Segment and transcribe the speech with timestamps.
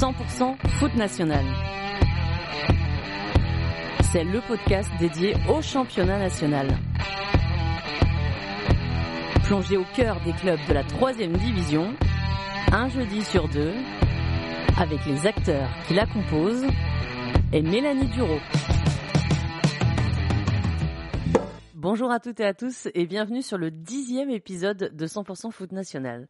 [0.00, 1.44] 100% foot national.
[4.10, 6.68] C'est le podcast dédié au championnat national.
[9.44, 11.94] Plongé au cœur des clubs de la troisième division,
[12.72, 13.74] un jeudi sur deux,
[14.78, 16.64] avec les acteurs qui la composent
[17.52, 18.38] et Mélanie Duro.
[21.74, 25.72] Bonjour à toutes et à tous et bienvenue sur le dixième épisode de 100% Foot
[25.72, 26.26] National.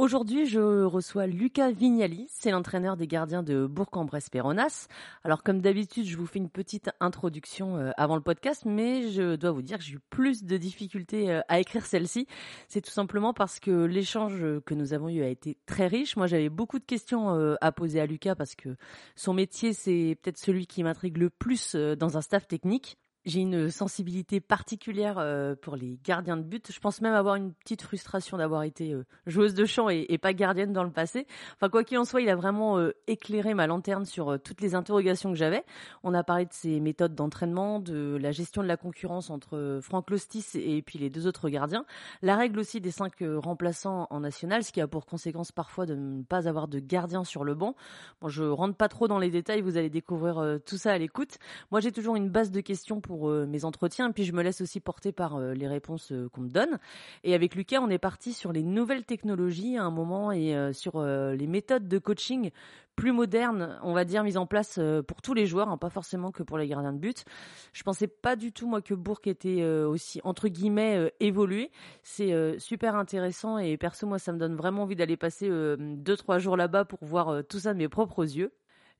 [0.00, 4.88] Aujourd'hui, je reçois Lucas Vignali, c'est l'entraîneur des gardiens de Bourg-en-Bresse-Péronas.
[5.24, 9.36] Alors, comme d'habitude, je vous fais une petite introduction euh, avant le podcast, mais je
[9.36, 12.26] dois vous dire que j'ai eu plus de difficultés euh, à écrire celle-ci.
[12.66, 16.16] C'est tout simplement parce que l'échange que nous avons eu a été très riche.
[16.16, 18.76] Moi, j'avais beaucoup de questions euh, à poser à Lucas parce que
[19.16, 22.96] son métier, c'est peut-être celui qui m'intrigue le plus dans un staff technique.
[23.26, 26.72] J'ai une sensibilité particulière euh, pour les gardiens de but.
[26.72, 30.32] Je pense même avoir une petite frustration d'avoir été euh, joueuse de chant et, pas
[30.32, 31.26] gardienne dans le passé.
[31.54, 34.74] Enfin, quoi qu'il en soit, il a vraiment euh, éclairé ma lanterne sur toutes les
[34.74, 35.64] interrogations que j'avais.
[36.02, 40.08] On a parlé de ses méthodes d'entraînement, de la gestion de la concurrence entre Franck
[40.08, 41.84] Lostis et puis les deux autres gardiens.
[42.22, 45.94] La règle aussi des cinq remplaçants en national, ce qui a pour conséquence parfois de
[45.94, 47.76] ne pas avoir de gardien sur le banc.
[48.22, 51.38] Bon, je rentre pas trop dans les détails, vous allez découvrir tout ça à l'écoute.
[51.70, 54.12] Moi, j'ai toujours une base de questions pour euh, mes entretiens.
[54.12, 56.78] Puis je me laisse aussi porter par euh, les réponses euh, qu'on me donne.
[57.24, 61.02] Et avec Lucas, on est parti sur les nouvelles technologies à un moment et sur
[61.02, 62.50] les méthodes de coaching
[62.96, 66.32] plus modernes, on va dire, mises en place pour tous les joueurs, hein, pas forcément
[66.32, 67.24] que pour les gardiens de but.
[67.72, 71.70] Je pensais pas du tout moi que Bourg était aussi entre guillemets évolué.
[72.02, 75.48] C'est super intéressant et perso moi ça me donne vraiment envie d'aller passer
[75.78, 78.52] deux trois jours là-bas pour voir tout ça de mes propres yeux.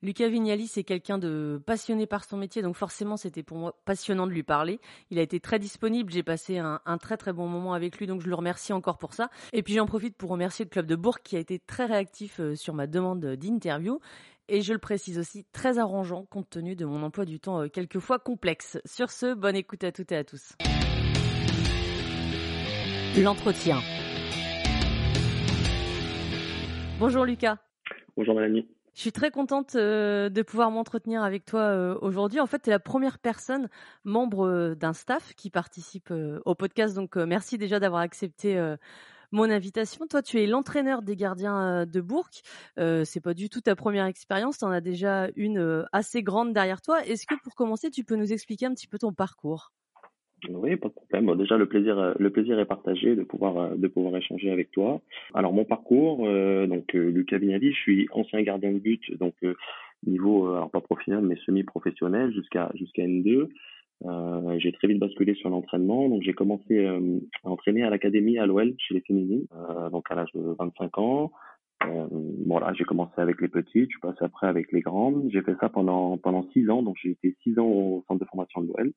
[0.03, 4.25] Lucas Vignali, c'est quelqu'un de passionné par son métier, donc forcément c'était pour moi passionnant
[4.25, 4.79] de lui parler.
[5.11, 8.21] Il a été très disponible, j'ai passé un, très très bon moment avec lui, donc
[8.21, 9.29] je le remercie encore pour ça.
[9.53, 12.39] Et puis j'en profite pour remercier le club de Bourg qui a été très réactif
[12.39, 13.99] euh, sur ma demande d'interview.
[14.47, 17.67] Et je le précise aussi, très arrangeant compte tenu de mon emploi du temps euh,
[17.67, 18.79] quelquefois complexe.
[18.85, 20.53] Sur ce, bonne écoute à toutes et à tous.
[23.21, 23.77] L'entretien.
[26.97, 27.57] Bonjour Lucas.
[28.17, 28.67] Bonjour Mélanie.
[28.93, 32.41] Je suis très contente euh, de pouvoir m'entretenir avec toi euh, aujourd'hui.
[32.41, 33.69] En fait, tu es la première personne
[34.03, 36.13] membre euh, d'un staff qui participe
[36.45, 36.95] au podcast.
[36.95, 38.59] Donc, merci déjà d'avoir accepté
[39.31, 40.07] mon invitation.
[40.07, 42.29] Toi, tu es l'entraîneur des gardiens de Bourg.
[42.77, 44.57] c'est pas du tout ta première expérience.
[44.57, 47.05] Tu en as déjà une assez grande derrière toi.
[47.05, 49.71] Est-ce que pour commencer, tu peux nous expliquer un petit peu ton parcours?
[50.49, 51.35] Oui, pas de problème.
[51.37, 54.71] déjà, le plaisir, euh, le plaisir est partagé de pouvoir, euh, de pouvoir échanger avec
[54.71, 55.01] toi.
[55.33, 59.35] Alors, mon parcours, euh, donc Lucas Vignali, je suis ancien gardien de but, donc
[60.05, 63.49] niveau, alors pas professionnel, mais semi-professionnel jusqu'à jusqu'à N2.
[64.57, 68.73] j'ai très vite basculé sur l'entraînement, donc j'ai commencé à entraîner à l'académie à l'OL
[68.79, 69.45] chez les féminines,
[69.91, 71.31] donc à l'âge de 25 ans.
[72.47, 75.29] voilà, j'ai commencé avec les petites, je suis passé après avec les grandes.
[75.31, 78.25] J'ai fait ça pendant pendant six ans, donc j'ai été six ans au centre de
[78.25, 78.91] formation de l'OL.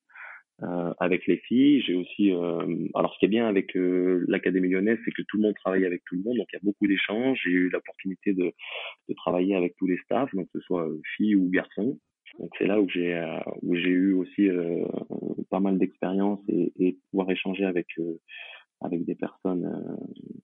[0.62, 1.82] Euh, avec les filles.
[1.82, 5.37] J'ai aussi, euh, alors ce qui est bien avec euh, l'Académie lyonnaise, c'est que tout
[5.37, 7.41] le monde travaille avec tout le monde, donc il y a beaucoup d'échanges.
[7.42, 8.53] J'ai eu l'opportunité de,
[9.09, 11.98] de travailler avec tous les staffs, donc que ce soit filles ou garçons.
[12.38, 13.20] Donc c'est là où j'ai
[13.62, 14.48] où j'ai eu aussi
[15.50, 17.88] pas mal d'expérience et, et pouvoir échanger avec
[18.81, 19.98] avec des personnes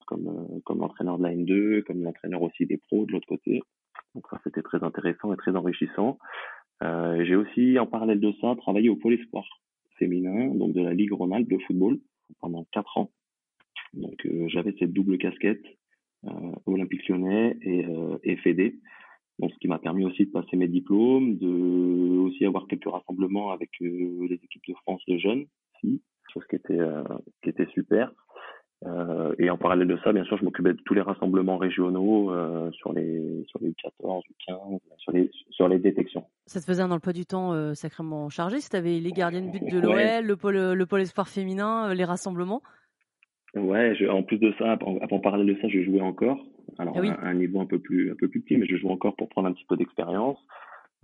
[0.07, 3.63] comme comme l'entraîneur de la N2, comme l'entraîneur aussi des pros de l'autre côté.
[4.15, 6.19] Donc ça c'était très intéressant et très enrichissant.
[6.83, 9.45] Euh, j'ai aussi en parallèle de ça travaillé au pôle espoir
[10.01, 12.01] féminin, donc de la Ligue Rhône-Alpes de football
[12.41, 13.13] pendant quatre ans.
[13.95, 15.65] Donc euh, j'avais cette double casquette,
[16.27, 18.77] euh, Olympique Lyonnais et, euh, Fédé.
[19.39, 23.53] Donc, ce qui m'a permis aussi de passer mes diplômes, de aussi avoir quelques rassemblements
[23.53, 25.47] avec euh, les équipes de France de jeunes,
[25.81, 26.79] si, chose qui était
[27.43, 28.13] qui était super.
[29.39, 32.33] Et en parallèle de ça, bien sûr, je m'occupais de tous les rassemblements régionaux
[32.73, 34.59] sur les sur les 14, 15,
[34.99, 36.25] sur les sur les détections.
[36.51, 38.59] Ça te faisait un emploi du temps euh, sacrément chargé.
[38.59, 41.95] Si tu avais les gardiens de but de l'OL, le pôle le pôle espoir féminin,
[41.95, 42.61] les rassemblements?
[43.55, 46.45] Ouais, je, en plus de ça, en, parallèle de ça, je jouais encore.
[46.79, 48.91] Alors ah à, un niveau un peu plus un peu plus petit, mais je jouais
[48.91, 50.39] encore pour prendre un petit peu d'expérience.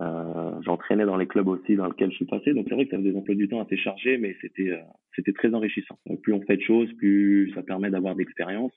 [0.01, 2.91] Euh, J'entraînais dans les clubs aussi dans lesquels je suis passé, donc c'est vrai que
[2.91, 4.81] ça faisait des emplois du temps assez chargés, mais c'était euh,
[5.15, 5.97] c'était très enrichissant.
[6.23, 8.73] plus on fait de choses, plus ça permet d'avoir d'expérience,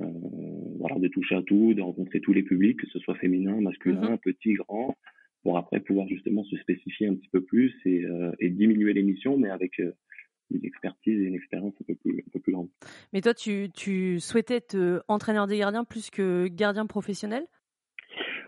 [0.00, 0.06] euh,
[0.78, 4.14] voilà, de toucher à tout, de rencontrer tous les publics, que ce soit féminin, masculin,
[4.14, 4.20] mm-hmm.
[4.20, 4.96] petit, grand,
[5.42, 9.02] pour après pouvoir justement se spécifier un petit peu plus et, euh, et diminuer les
[9.02, 9.92] missions, mais avec euh,
[10.50, 12.68] une expertise et une expérience un peu plus, un peu plus grande.
[13.12, 17.44] Mais toi, tu, tu souhaitais être entraîneur des gardiens plus que gardien professionnel?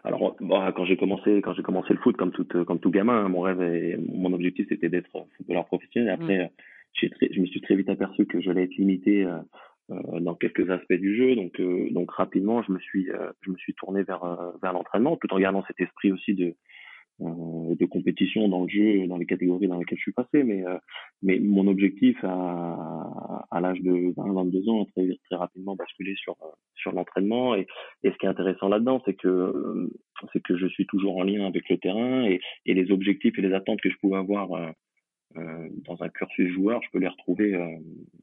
[0.04, 3.24] Alors, bah, quand j'ai commencé, quand j'ai commencé le foot, comme tout, comme tout gamin,
[3.24, 6.08] hein, mon rêve et mon objectif c'était d'être footballeur professionnel.
[6.08, 6.50] Et après,
[6.94, 10.92] j'ai je me suis très vite aperçu que j'allais être limité euh, dans quelques aspects
[10.92, 11.36] du jeu.
[11.36, 11.60] Donc,
[11.92, 13.06] donc rapidement, je me suis,
[13.42, 14.24] je me suis tourné vers,
[14.60, 16.52] vers l'entraînement, tout en gardant cet esprit aussi de, euh,
[17.20, 20.42] de compétition dans le jeu, dans les catégories dans lesquelles je suis passé.
[20.42, 20.78] Mais, euh,
[21.22, 26.36] mais mon objectif à, à l'âge de 20, 22 ans, très, très rapidement basculé sur,
[26.74, 27.54] sur l'entraînement.
[27.54, 27.66] Et,
[28.02, 29.90] et ce qui est intéressant là-dedans, c'est que,
[30.32, 33.42] c'est que je suis toujours en lien avec le terrain et, et les objectifs et
[33.42, 37.52] les attentes que je pouvais avoir euh, dans un cursus joueur, je peux les retrouver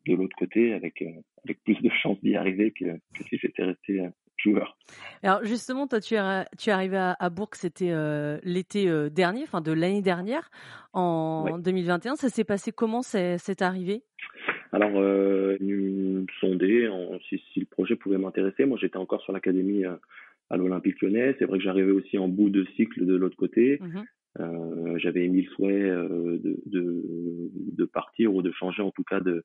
[0.06, 1.04] de l'autre côté avec,
[1.44, 4.02] avec plus de chances d'y arriver que, que si j'étais resté
[4.44, 4.78] joueur.
[5.24, 9.44] Alors justement, toi, tu es, tu es arrivé à, Bourg, c'était euh, l'été euh, dernier,
[9.44, 10.50] enfin de l'année dernière,
[10.94, 12.16] en 2021.
[12.16, 14.02] Ça s'est passé comment c'est arrivé
[14.72, 16.90] Alors, euh, nous sonder
[17.28, 18.66] si, si, le projet pouvait m'intéresser.
[18.66, 19.96] Moi, j'étais encore sur l'académie euh,
[20.50, 21.36] à l'Olympique lyonnais.
[21.40, 23.80] C'est vrai que j'arrivais aussi en bout de cycle de l'autre côté.
[23.82, 24.02] Mmh
[24.98, 27.04] j'avais émis le souhait de, de,
[27.76, 29.44] de, partir ou de changer en tout cas de,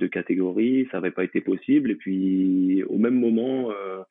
[0.00, 0.88] de catégorie.
[0.90, 1.90] Ça n'avait pas été possible.
[1.90, 4.02] Et puis, au même moment, euh,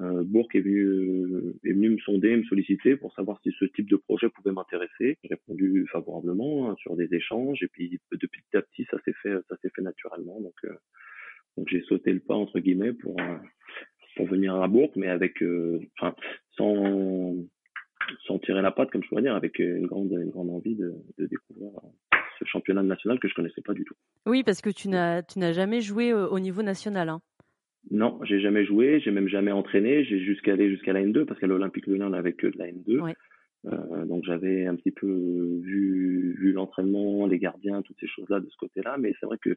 [0.00, 3.64] euh, Bourg est venu, euh, est venu me sonder, me solliciter pour savoir si ce
[3.66, 5.18] type de projet pouvait m'intéresser.
[5.22, 9.14] J'ai répondu favorablement hein, sur des échanges et puis de petit à petit ça s'est
[9.22, 10.40] fait, ça s'est fait naturellement.
[10.40, 13.16] Donc, j'ai sauté le pas entre guillemets pour
[14.26, 15.44] venir à Bourg, mais avec,
[15.96, 16.16] enfin,
[16.56, 17.36] sans
[18.42, 21.70] tirer la patte comme je pourrais dire, avec une grande une grande envie de découvrir
[22.44, 23.94] ce championnat national que je connaissais pas du tout.
[24.26, 27.08] Oui, parce que tu n'as tu n'as jamais joué au niveau national.
[27.08, 27.20] Hein.
[27.90, 31.38] Non, j'ai jamais joué, j'ai même jamais entraîné, j'ai jusqu'à aller jusqu'à la N2 parce
[31.38, 33.14] qu'à l'Olympique Lyonnais on n'avait que de la N2.
[33.66, 35.06] Euh, donc j'avais un petit peu
[35.62, 39.56] vu, vu l'entraînement, les gardiens, toutes ces choses-là de ce côté-là, mais c'est vrai que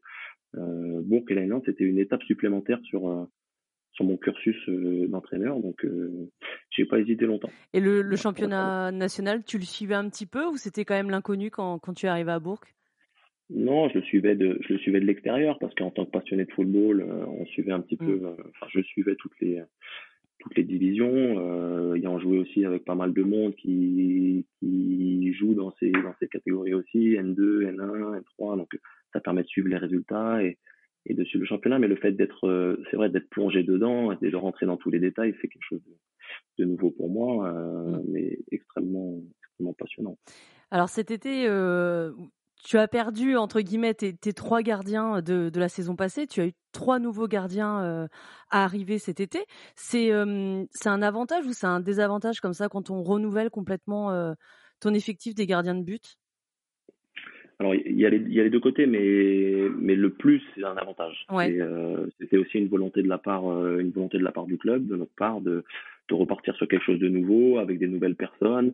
[0.55, 3.25] euh, Bourg et la c'était une étape supplémentaire sur euh,
[3.91, 6.29] sur mon cursus euh, d'entraîneur, donc euh,
[6.69, 7.49] j'ai pas hésité longtemps.
[7.73, 11.09] Et le, le championnat national, tu le suivais un petit peu ou c'était quand même
[11.09, 12.61] l'inconnu quand, quand tu es arrivé à Bourg?
[13.49, 16.45] Non, je le suivais de, je le suivais de l'extérieur parce qu'en tant que passionné
[16.45, 18.25] de football, euh, on suivait un petit peu, mm.
[18.25, 19.61] euh, enfin, je suivais toutes les,
[20.39, 25.53] toutes les divisions, euh, ayant joué aussi avec pas mal de monde qui, qui joue
[25.53, 28.77] dans ces, dans ces catégories aussi, N2, N1, N3, donc
[29.13, 30.57] ça permet de suivre les résultats et,
[31.05, 34.11] et de suivre le championnat, mais le fait d'être, euh, c'est vrai, d'être plongé dedans
[34.11, 37.49] et de rentrer dans tous les détails, c'est quelque chose de, de nouveau pour moi,
[37.51, 38.03] mm.
[38.09, 40.17] mais extrêmement, extrêmement passionnant.
[40.69, 42.11] Alors cet été, euh,
[42.63, 46.27] tu as perdu entre guillemets tes, trois gardiens de, la saison passée.
[46.27, 48.07] Tu as eu trois nouveaux gardiens euh,
[48.49, 49.39] à arriver cet été.
[49.75, 54.11] C'est euh, c'est un avantage ou c'est un désavantage comme ça quand on renouvelle complètement
[54.11, 54.33] euh,
[54.79, 56.17] ton effectif des gardiens de but?
[57.59, 60.63] Alors il y, a les, y a les deux côtés, mais mais le plus c'est
[60.63, 61.25] un avantage.
[62.19, 63.45] C'était aussi une volonté de la part
[63.79, 65.63] une volonté de la part du club, de notre part, de
[66.09, 68.73] de repartir sur quelque chose de nouveau avec des nouvelles personnes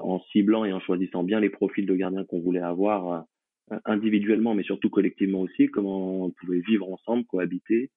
[0.00, 3.26] en ciblant et en choisissant bien les profils de gardiens qu'on voulait avoir
[3.70, 7.90] euh, individuellement, mais surtout collectivement aussi, comment on pouvait vivre ensemble, cohabiter.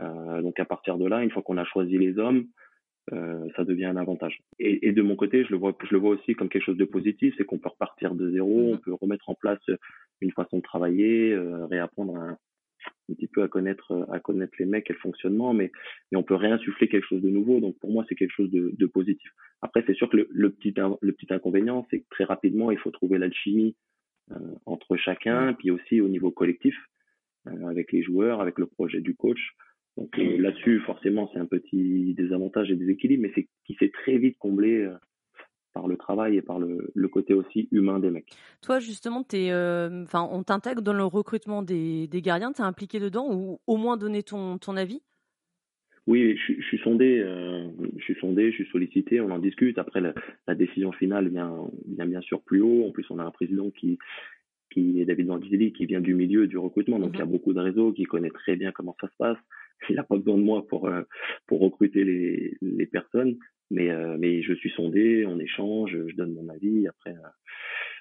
[0.00, 2.46] Euh, donc à partir de là, une fois qu'on a choisi les hommes,
[3.12, 4.40] euh, ça devient un avantage.
[4.58, 6.78] Et, et, de mon côté, je le vois, je le vois aussi comme quelque chose
[6.78, 8.74] de positif, c'est qu'on peut repartir de zéro, mm-hmm.
[8.74, 9.60] on peut remettre en place
[10.20, 12.38] une façon de travailler, euh, réapprendre un,
[13.10, 15.70] un, petit peu à connaître, à connaître les mecs et le fonctionnement, mais,
[16.10, 17.60] mais on peut réinsuffler quelque chose de nouveau.
[17.60, 19.30] Donc pour moi, c'est quelque chose de, de positif.
[19.62, 22.78] Après, c'est sûr que le, le, petit, le petit inconvénient, c'est que très rapidement, il
[22.78, 23.76] faut trouver l'alchimie
[24.32, 26.74] euh, entre chacun, puis aussi au niveau collectif,
[27.46, 29.54] euh, avec les joueurs, avec le projet du coach.
[29.96, 34.16] Donc euh, là-dessus, forcément, c'est un petit désavantage et déséquilibre, mais c'est qui s'est très
[34.16, 34.90] vite comblé
[35.74, 38.32] par le travail et par le, le, côté aussi humain des mecs.
[38.62, 39.52] Toi, justement, es,
[40.04, 43.76] enfin, on t'intègre dans le recrutement des, des gardiens, tu es impliqué dedans ou au
[43.76, 45.02] moins donner ton, ton avis?
[46.06, 49.78] Oui, je, je, suis sondé, euh, je suis sondé, je suis sollicité, on en discute.
[49.78, 50.12] Après, la,
[50.46, 52.86] la, décision finale vient, vient bien sûr plus haut.
[52.86, 53.98] En plus, on a un président qui,
[54.70, 57.32] qui est David Vangelli, qui vient du milieu du recrutement, donc il y a mhm.
[57.32, 59.38] beaucoup de réseaux, qui connaît très bien comment ça se passe.
[59.88, 61.02] Il n'a pas besoin de moi pour euh,
[61.46, 63.38] pour recruter les, les personnes,
[63.70, 66.86] mais euh, mais je suis sondé, on échange, je donne mon avis.
[66.88, 67.28] Après, euh,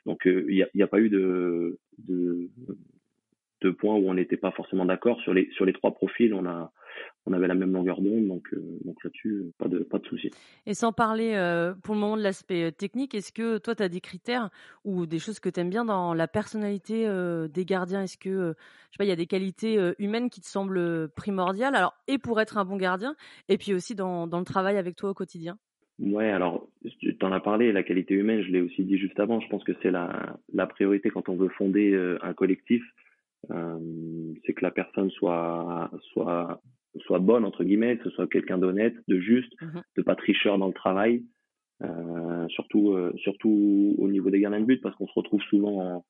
[0.06, 1.80] donc il n'y a, a pas eu de
[3.64, 6.34] de points où on n'était pas forcément d'accord sur les sur les trois profils.
[6.34, 6.72] On a
[7.26, 10.30] on avait la même longueur d'onde, donc, euh, donc là-dessus, pas de, pas de souci.
[10.66, 13.84] Et sans parler euh, pour le moment de l'aspect euh, technique, est-ce que toi, tu
[13.84, 14.50] as des critères
[14.84, 17.08] ou des choses que tu aimes bien dans la personnalité
[17.50, 18.04] des gardiens?
[18.04, 21.76] Est-ce que, je sais pas, il y a des qualités humaines qui te semblent primordiales?
[21.76, 23.16] Alors, et pour être un bon gardien,
[23.50, 25.58] et puis aussi dans, dans le travail avec toi au quotidien
[26.00, 26.68] Ouais, alors
[27.00, 29.64] tu en as parlé, la qualité humaine, je l'ai aussi dit juste avant, je pense
[29.64, 32.84] que c'est la, la priorité quand on veut fonder un collectif,
[33.50, 36.62] c'est que la personne soit, soit
[37.02, 39.82] soit bonne entre guillemets, que ce soit quelqu'un d'honnête, de juste, mhm.
[39.98, 41.24] de pas tricheur dans le travail,
[41.82, 45.96] euh, surtout euh, surtout au niveau des gardiens de but parce qu'on se retrouve souvent
[45.96, 46.06] en,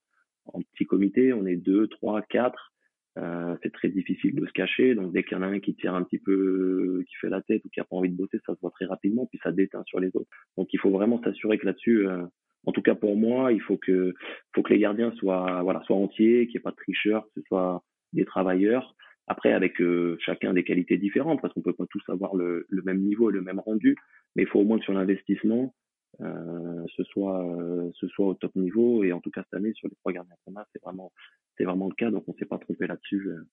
[0.53, 2.73] en, petit comité, on est deux, trois, quatre,
[3.19, 4.95] Euh, c'est très difficile de se cacher.
[4.95, 7.41] Donc dès qu'il y en a un qui tire un petit peu, qui fait la
[7.41, 9.51] tête ou qui a pas envie de bosser, ça se voit très rapidement, puis ça
[9.51, 10.29] déteint sur les autres.
[10.57, 12.25] Donc il faut vraiment s'assurer que là-dessus, euh,
[12.65, 14.13] en tout cas pour moi, il faut que,
[14.53, 17.41] faut que les gardiens soient, voilà, soient entiers, qu'il n'y ait pas de tricheurs, que
[17.41, 18.95] ce soit des travailleurs.
[19.27, 22.81] Après, avec euh, chacun des qualités différentes, parce qu'on peut pas tous avoir le, le,
[22.81, 23.95] même niveau et le même rendu,
[24.35, 25.73] mais il faut au moins que sur l'investissement,
[26.21, 29.73] euh, ce soit euh, ce soit au top niveau et en tout cas cette année
[29.73, 31.11] sur les trois gardiens qu'on a c'est vraiment
[31.57, 33.47] c'est vraiment le cas donc on s'est pas trompé là-dessus euh,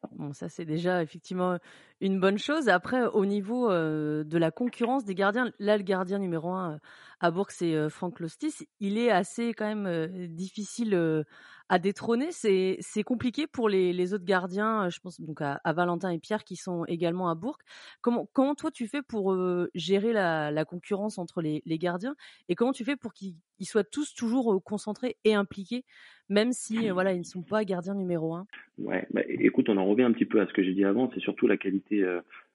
[0.00, 0.08] ça.
[0.12, 1.58] Bon ça c'est déjà effectivement
[2.00, 2.68] une bonne chose.
[2.68, 6.80] Après au niveau de la concurrence des gardiens, là le gardien numéro un
[7.20, 11.24] à Bourg c'est Franck Lostis, il est assez quand même difficile
[11.68, 12.30] à détrôner.
[12.32, 14.88] C'est compliqué pour les, autres gardiens.
[14.90, 17.58] Je pense donc à, Valentin et Pierre qui sont également à Bourg.
[18.00, 22.14] Comment comment toi tu fais pour euh, gérer la, concurrence entre les, gardiens
[22.48, 25.84] et comment tu fais pour qu'ils soient tous toujours concentrés et impliqués,
[26.28, 28.46] même si euh, voilà ils ne sont pas gardiens numéro un.
[28.78, 31.10] Ouais, bah, écoute, on en revient un petit peu à ce que j'ai dit avant.
[31.14, 32.04] C'est surtout la qualité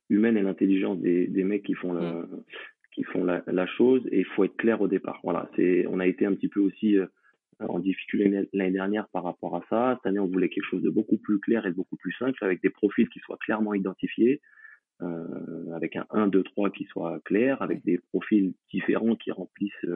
[0.09, 2.43] humaine et l'intelligence des, des mecs qui font la, mmh.
[2.93, 5.19] qui font la, la chose et il faut être clair au départ.
[5.23, 6.97] Voilà, c'est on a été un petit peu aussi
[7.59, 9.95] en difficulté l'année dernière par rapport à ça.
[9.97, 12.43] Cette année, on voulait quelque chose de beaucoup plus clair et de beaucoup plus simple,
[12.43, 14.41] avec des profils qui soient clairement identifiés,
[15.01, 19.87] euh, avec un 1, 2, 3 qui soit clair, avec des profils différents qui remplissent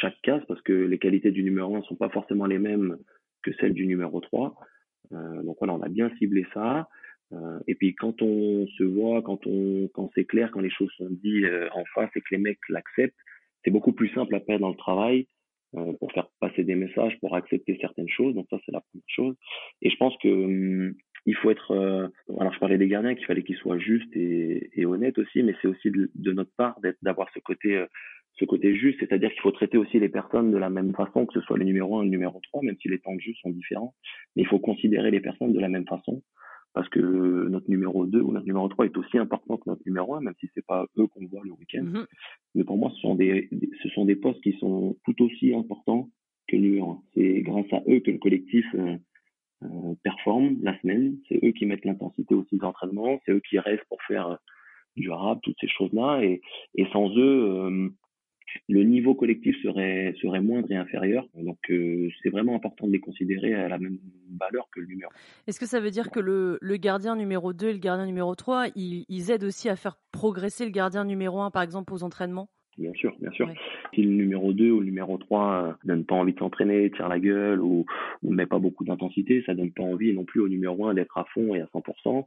[0.00, 2.96] chaque case, parce que les qualités du numéro 1 sont pas forcément les mêmes
[3.42, 4.56] que celles du numéro 3.
[5.12, 6.88] Euh, donc voilà, on a bien ciblé ça.
[7.32, 9.40] Euh, et puis quand on se voit, quand
[9.92, 12.58] quand c'est clair, quand les choses sont dites euh, en face et que les mecs
[12.68, 13.18] l'acceptent,
[13.64, 15.26] c'est beaucoup plus simple faire dans le travail
[15.98, 18.32] pour faire passer des messages, pour accepter certaines choses.
[18.36, 19.34] Donc ça, c'est la première chose.
[19.82, 20.94] Et je pense que hum,
[21.26, 21.72] il faut être.
[22.38, 25.66] Alors je parlais des gardiens qu'il fallait qu'ils soient justes et, honnêtes aussi, mais c'est
[25.66, 27.84] aussi de, de, notre part d'avoir ce côté
[28.36, 31.34] ce côté juste, c'est-à-dire qu'il faut traiter aussi les personnes de la même façon, que
[31.34, 33.32] ce soit le numéro 1 ou le numéro 3, même si les temps de jeu
[33.42, 33.94] sont différents.
[34.34, 36.22] Mais il faut considérer les personnes de la même façon
[36.72, 36.98] parce que
[37.48, 40.34] notre numéro 2 ou notre numéro 3 est aussi important que notre numéro 1, même
[40.40, 41.84] si c'est pas eux qu'on voit le week-end.
[41.84, 42.06] Mm-hmm.
[42.56, 43.48] Mais pour moi, ce sont des,
[43.82, 46.08] ce sont des postes qui sont tout aussi importants
[46.48, 47.02] que le numéro 1.
[47.14, 48.96] C'est grâce à eux que le collectif euh,
[49.62, 51.16] euh, performe la semaine.
[51.28, 53.20] C'est eux qui mettent l'intensité aussi d'entraînement.
[53.24, 54.36] C'est eux qui restent pour faire euh,
[54.96, 56.22] du rap, toutes ces choses-là.
[56.22, 56.40] Et,
[56.74, 57.88] et sans eux, euh,
[58.68, 61.26] le niveau collectif serait, serait moindre et inférieur.
[61.34, 63.98] Donc euh, c'est vraiment important de les considérer à la même
[64.38, 65.10] valeur que le numéro.
[65.46, 68.34] Est-ce que ça veut dire que le, le, gardien numéro 2 et le gardien numéro
[68.34, 72.02] 3, ils, ils, aident aussi à faire progresser le gardien numéro 1, par exemple, aux
[72.02, 72.48] entraînements?
[72.76, 73.48] Bien sûr, bien sûr.
[73.94, 77.08] Si le numéro 2 ou le numéro 3 euh, donne pas envie de s'entraîner, tire
[77.08, 77.86] la gueule ou
[78.22, 81.16] ne met pas beaucoup d'intensité, ça donne pas envie non plus au numéro 1 d'être
[81.16, 82.24] à fond et à 100%.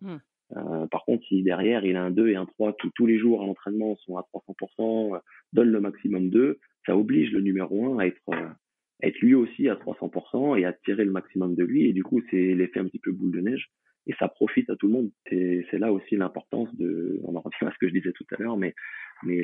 [0.55, 3.43] Euh, par contre, si derrière il a un 2 et un 3 tous les jours
[3.43, 5.19] à l'entraînement sont à 300%, euh,
[5.53, 8.47] donne le maximum 2, ça oblige le numéro 1 à être, euh,
[9.03, 11.87] être lui aussi à 300% et à tirer le maximum de lui.
[11.87, 13.69] Et du coup, c'est l'effet un petit peu boule de neige
[14.07, 15.11] et ça profite à tout le monde.
[15.29, 18.41] C'est là aussi l'importance de, on en revient à ce que je disais tout à
[18.41, 18.73] l'heure, mais
[19.23, 19.43] mais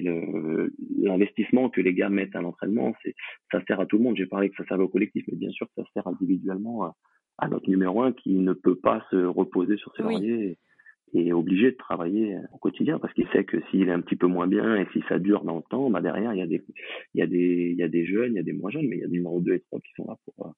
[1.00, 3.16] l'investissement que les gars mettent à l'entraînement, c'est
[3.52, 4.16] ça sert à tout le monde.
[4.16, 6.96] J'ai parlé que ça servait au collectif, mais bien sûr que ça sert individuellement à,
[7.40, 10.60] à notre numéro 1 qui ne peut pas se reposer sur ses lauriers
[11.14, 14.28] est obligé de travailler au quotidien parce qu'il sait que s'il est un petit peu
[14.28, 16.64] moins bien et si ça dure dans le temps, bah derrière il y a des
[17.14, 18.88] il y a des il y a des jeunes, il y a des moins jeunes,
[18.88, 20.52] mais il y a des numéros 2 et 3 qui sont là pour euh,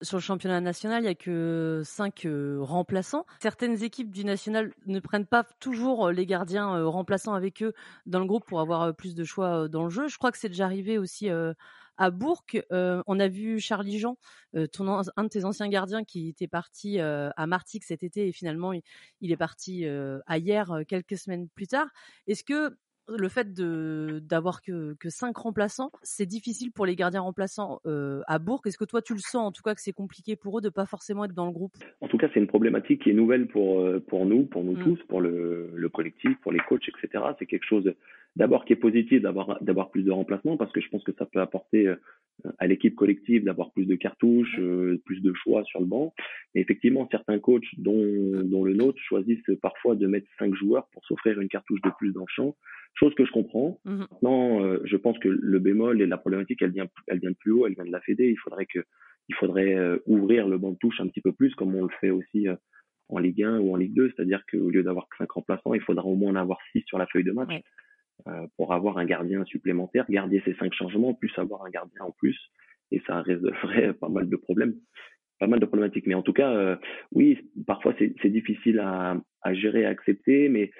[0.00, 3.26] Sur le championnat national, il y a que 5 euh, remplaçants.
[3.40, 7.72] Certaines équipes du national ne prennent pas toujours euh, les gardiens remplaçants avec eux
[8.06, 10.08] dans le groupe pour avoir plus de choix dans le jeu.
[10.08, 11.28] Je crois que c'est déjà arrivé aussi
[11.96, 12.44] à Bourg.
[12.72, 14.16] Euh, on a vu Charlie Jean,
[14.56, 14.66] euh,
[15.16, 18.72] un de tes anciens gardiens qui était parti euh, à Martigues cet été et finalement
[18.72, 19.84] il, est parti
[20.28, 21.88] hier quelques semaines plus tard.
[22.26, 22.76] Est-ce que
[23.08, 28.38] le fait de d'avoir que, que cinq remplaçants, c'est difficile pour les gardiens remplaçants à
[28.38, 28.62] Bourg.
[28.66, 30.68] Est-ce que toi tu le sens en tout cas que c'est compliqué pour eux de
[30.68, 31.72] pas forcément être dans le groupe?
[32.00, 34.84] En tout cas, c'est une problématique qui est nouvelle pour pour nous, pour nous mmh.
[34.84, 37.24] tous, pour le, le collectif, pour les coachs, etc.
[37.38, 37.92] C'est quelque chose
[38.36, 41.26] d'abord qui est positif d'avoir d'avoir plus de remplacements parce que je pense que ça
[41.26, 41.96] peut apporter euh,
[42.58, 46.14] à l'équipe collective d'avoir plus de cartouches, euh, plus de choix sur le banc.
[46.54, 51.04] Et effectivement, certains coachs, dont, dont le nôtre, choisissent parfois de mettre cinq joueurs pour
[51.04, 52.56] s'offrir une cartouche de plus dans le champ,
[52.94, 53.78] chose que je comprends.
[53.84, 57.30] Mmh Maintenant, euh, je pense que le bémol et la problématique, elle vient, elle vient
[57.30, 58.28] de plus haut, elle vient de la Fédé.
[58.30, 58.80] Il faudrait que,
[59.28, 62.10] il faudrait ouvrir le banc de touche un petit peu plus, comme on le fait
[62.10, 62.48] aussi
[63.08, 66.04] en Ligue 1 ou en Ligue 2, c'est-à-dire qu'au lieu d'avoir cinq remplaçants, il faudra
[66.04, 67.62] au moins en avoir six sur la feuille de match.
[68.56, 72.38] Pour avoir un gardien supplémentaire, garder ces cinq changements, plus avoir un gardien en plus,
[72.92, 74.74] et ça résoudrait pas mal de problèmes,
[75.40, 76.06] pas mal de problématiques.
[76.06, 76.76] Mais en tout cas, euh,
[77.10, 80.70] oui, parfois c'est difficile à, à gérer, à accepter, mais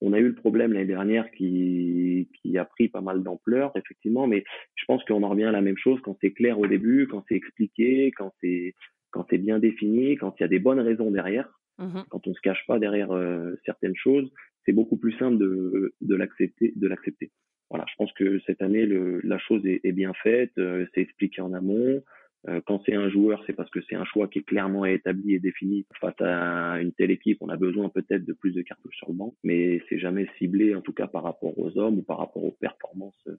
[0.00, 4.26] on a eu le problème l'année dernière qui, qui a pris pas mal d'ampleur, effectivement,
[4.26, 4.42] mais
[4.74, 7.24] je pense qu'on en revient à la même chose quand c'est clair au début, quand
[7.28, 8.74] c'est expliqué, quand c'est
[9.12, 11.48] quand c'est bien défini, quand il y a des bonnes raisons derrière,
[11.78, 13.10] mmh quand on se cache pas derrière
[13.64, 14.32] certaines choses,
[14.64, 17.30] c'est beaucoup plus simple de, de l'accepter, de l'accepter.
[17.70, 21.54] Voilà, je pense que cette année, le, la chose est, bien faite, c'est expliqué en
[21.54, 22.02] amont.
[22.48, 25.34] Euh, quand c'est un joueur, c'est parce que c'est un choix qui est clairement établi
[25.34, 25.86] et défini.
[26.00, 29.14] Face à une telle équipe, on a besoin peut-être de plus de cartouches sur le
[29.14, 32.44] banc, mais c'est jamais ciblé, en tout cas par rapport aux hommes ou par rapport
[32.44, 33.36] aux performances euh,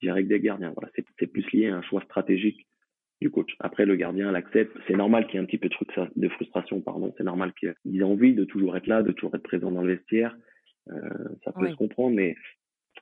[0.00, 0.72] directes des gardiens.
[0.76, 2.66] Voilà, c'est plus lié à un choix stratégique
[3.20, 3.54] du coach.
[3.60, 4.76] Après, le gardien l'accepte.
[4.86, 5.74] C'est normal qu'il y ait un petit peu de,
[6.14, 7.12] de frustration, pardon.
[7.16, 9.94] C'est normal qu'il ait envie de toujours être là, de toujours être présent dans le
[9.94, 10.36] vestiaire.
[10.90, 11.00] Euh,
[11.44, 12.34] ça peut se comprendre, mais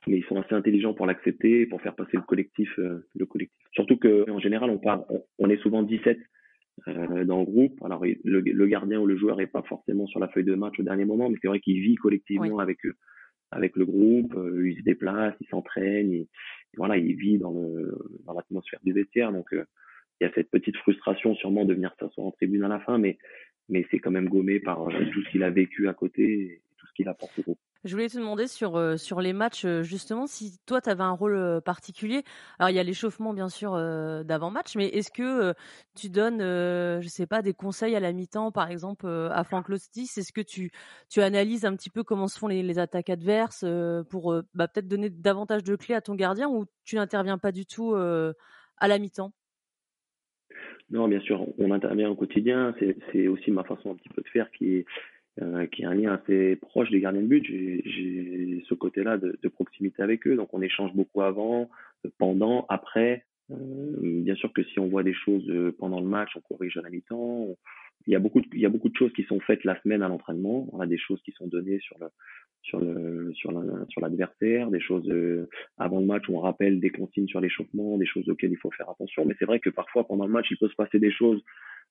[0.05, 3.57] mais ils sont assez intelligents pour l'accepter, pour faire passer le collectif, euh, le collectif.
[3.71, 5.05] Surtout que en général, on part,
[5.39, 6.19] on, est souvent 17
[6.87, 7.81] euh, dans le groupe.
[7.83, 10.83] Alors le, gardien ou le joueur est pas forcément sur la feuille de match au
[10.83, 12.95] dernier moment, mais c'est vrai qu'il vit collectivement avec eux,
[13.51, 14.35] avec le groupe.
[14.35, 16.25] Euh, il se déplace, il s'entraîne,
[16.77, 19.31] voilà, il vit dans le dans l'atmosphère du vestiaire.
[19.31, 19.65] Donc euh,
[20.19, 22.97] il y a cette petite frustration sûrement de venir s'asseoir en tribune à la fin,
[22.97, 23.17] mais
[23.91, 26.93] c'est quand même gommé par tout ce qu'il a vécu à côté et tout ce
[26.93, 27.59] qu'il au groupe.
[27.83, 31.11] Je voulais te demander sur, euh, les matchs, euh, justement, si toi, tu avais un
[31.11, 32.23] rôle euh, particulier.
[32.59, 33.73] Alors, il y a l'échauffement, bien sûr,
[34.25, 35.53] d'avant-match, mais est-ce que
[35.95, 40.09] tu donnes, je sais pas, des conseils à la mi-temps, par exemple, à Franck Lostis?
[40.17, 40.71] Est-ce que tu,
[41.17, 43.65] analyses un petit peu comment se font les, les attaques adverses
[44.09, 47.65] pour bah, peut-être donner davantage de clés à ton gardien ou tu n'interviens pas du
[47.65, 49.33] tout à la mi-temps?
[50.89, 52.73] Non, bien sûr, on intervient au quotidien.
[53.11, 54.85] C'est aussi ma façon un petit peu de faire qui est
[55.41, 57.45] euh, qui a un lien assez proche des gardiens de but.
[57.45, 61.69] J'ai ce côté-là de, de, proximité avec eux, donc on échange beaucoup avant,
[62.17, 63.23] pendant, après.
[63.51, 66.75] Euh, bien sûr que si on voit des choses euh, pendant le match, on corrige
[66.77, 66.89] à la.
[68.07, 69.79] Il y a beaucoup de, il y a beaucoup de choses qui sont faites la
[69.81, 70.67] semaine à l'entraînement.
[70.71, 72.07] On a des choses qui sont données sur le
[72.61, 73.51] sur le sur
[73.89, 75.47] sur l'adversaire, des choses euh,
[75.77, 78.71] avant le match où on rappelle des consignes sur l'échauffement, des choses auxquelles il faut
[78.71, 79.25] faire attention.
[79.25, 81.43] Mais c'est vrai que parfois pendant le match, il peut se passer des choses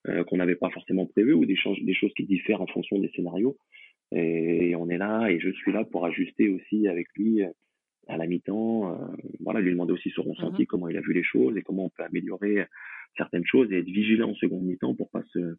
[0.08, 3.10] euh, qu'on n'avait pas forcément prévu ou des, des choses qui diffèrent en fonction des
[3.16, 3.56] scénarios.
[4.12, 7.48] Et, on est là et je suis là pour ajuster aussi avec lui euh,
[8.06, 9.06] à la mi-temps, euh,
[9.40, 11.86] voilà, lui demander aussi son ressenti, mmh comment il a vu les choses et comment
[11.86, 12.66] on peut améliorer
[13.16, 15.56] certaines choses et être vigilant en seconde mi-temps pour pas se,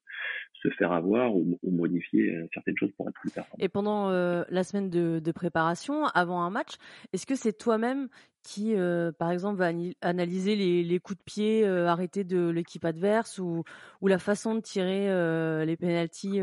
[0.78, 3.64] faire avoir ou, modifier certaines choses pour être plus performant.
[3.64, 6.76] Et pendant la semaine de, de, préparation, avant un match,
[7.14, 8.10] est-ce que c'est toi-même
[8.48, 13.40] qui, euh, par exemple, va analyser les, coups de pied euh, arrêtés de l'équipe adverse
[13.40, 13.66] ou,
[14.00, 16.40] ou, la façon de tirer euh, les pénalties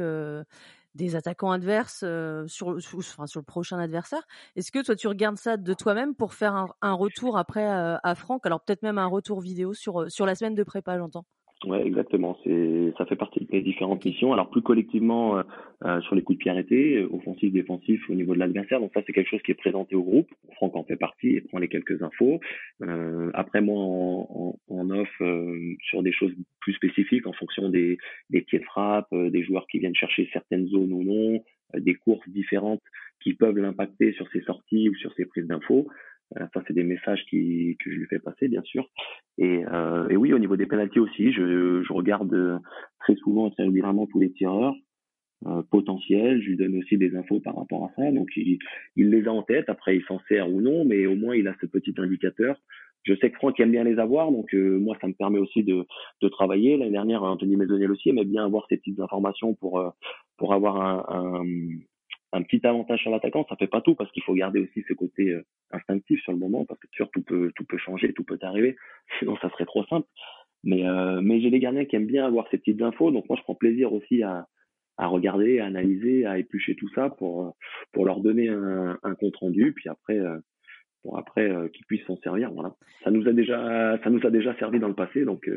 [0.94, 2.04] des attaquants adverses
[2.46, 4.26] sur, sur, le prochain adversaire.
[4.56, 8.00] Est-ce que toi, tu regardes ça de toi-même pour faire un, un retour après à,
[8.02, 8.46] à Franck?
[8.46, 11.26] Alors peut-être même un retour vidéo sur, sur la semaine de prépa, j'entends.
[11.66, 12.36] Ouais, exactement.
[12.44, 14.32] C'est, ça fait partie des différentes missions.
[14.32, 15.42] Alors plus collectivement euh,
[15.84, 18.80] euh, sur les coups de pied arrêtés, euh, offensifs, défensifs au niveau de l'adversaire.
[18.80, 20.28] Donc ça, c'est quelque chose qui est présenté au groupe.
[20.56, 22.40] Franck en fait partie et prend les quelques infos.
[22.82, 25.22] Euh, après moi, en, en, off,
[25.82, 27.98] sur des choses plus spécifiques en fonction des,
[28.30, 31.42] des pieds de frappe, des joueurs qui viennent chercher certaines zones ou non,
[31.78, 32.82] des courses différentes
[33.20, 35.88] qui peuvent l'impacter sur ses sorties ou sur ses prises d'infos.
[36.36, 38.88] Euh, ça, c'est des messages qui, que je lui fais passer, bien sûr.
[39.38, 42.60] Et, euh, et oui, au niveau des pénalties aussi, je, je regarde
[43.00, 44.74] très souvent très régulièrement tous les tireurs
[45.46, 46.42] euh, potentiels.
[46.42, 48.10] Je lui donne aussi des infos par rapport à ça.
[48.10, 48.58] Donc, il,
[48.96, 49.68] il les a en tête.
[49.68, 52.60] Après, il s'en sert ou non, mais au moins, il a ce petit indicateur.
[53.04, 55.62] Je sais que Franck aime bien les avoir, donc euh, moi, ça me permet aussi
[55.62, 55.84] de,
[56.22, 56.78] de travailler.
[56.78, 59.90] L'année dernière, Anthony Maisonnel aussi aimait bien avoir ces petites informations pour, euh,
[60.38, 61.04] pour avoir un,
[61.42, 61.44] un
[62.34, 64.92] un petit avantage sur l'attaquant, ça fait pas tout parce qu'il faut garder aussi ce
[64.92, 68.24] côté euh, instinctif sur le moment parce que sûr tout peut tout peut changer, tout
[68.24, 68.76] peut arriver.
[69.18, 70.06] Sinon ça serait trop simple.
[70.64, 73.36] Mais euh, mais j'ai des gardiens qui aiment bien avoir ces petites infos, donc moi
[73.38, 74.48] je prends plaisir aussi à
[74.96, 77.56] à regarder, à analyser, à éplucher tout ça pour
[77.92, 80.38] pour leur donner un, un compte rendu, puis après euh,
[81.02, 82.50] pour après qu'ils puissent s'en servir.
[82.52, 82.74] Voilà.
[83.04, 85.48] Ça nous a déjà ça nous a déjà servi dans le passé, donc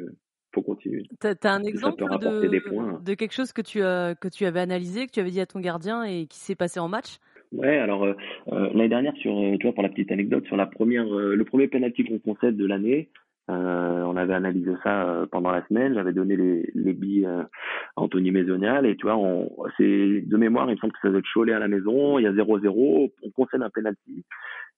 [0.58, 1.04] faut continuer.
[1.22, 5.06] Tu as, un exemple de, de, quelque chose que tu, as, que tu avais analysé,
[5.06, 7.18] que tu avais dit à ton gardien et qui s'est passé en match?
[7.52, 8.14] Ouais, alors euh,
[8.52, 11.44] euh, l'année dernière, sur, euh, tu vois, pour la petite anecdote, sur la première, le
[11.44, 13.10] premier penalty qu'on concède de l'année,
[13.50, 15.94] on avait analysé ça pendant la semaine.
[15.94, 17.48] J'avais donné les, les billes à
[17.96, 21.20] Anthony Maisonial et tu vois, on, c'est de mémoire, il me semble que ça doit
[21.20, 22.20] être Cholet à la maison.
[22.20, 24.26] Il y a 0-0, on concède un penalty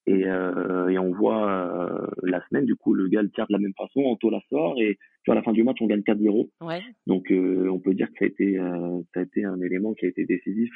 [0.10, 3.54] et, euh, et on voit euh, la semaine, du coup, le gars le tire de
[3.54, 6.50] la même façon, Anto la sort, et à la fin du match, on gagne 4-0.
[6.62, 6.82] Ouais.
[7.06, 8.58] Donc, euh, on peut dire que ça a été,
[9.14, 10.72] ça a été un élément qui a été décisif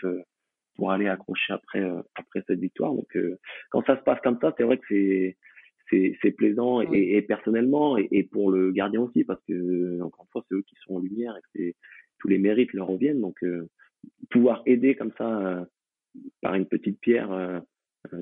[0.75, 1.81] pour aller accrocher après,
[2.13, 2.93] après cette victoire.
[2.93, 3.17] Donc,
[3.71, 5.37] quand ça se passe comme ça, c'est vrai que c'est
[6.21, 10.31] c'est plaisant et, et, personnellement et, et, pour le gardien aussi parce que encore une
[10.31, 11.75] fois c'est eux qui sont en lumière et que
[12.17, 13.37] tous les mérites leur reviennent donc
[14.31, 15.67] pouvoir aider comme ça
[16.41, 17.61] par une petite pierre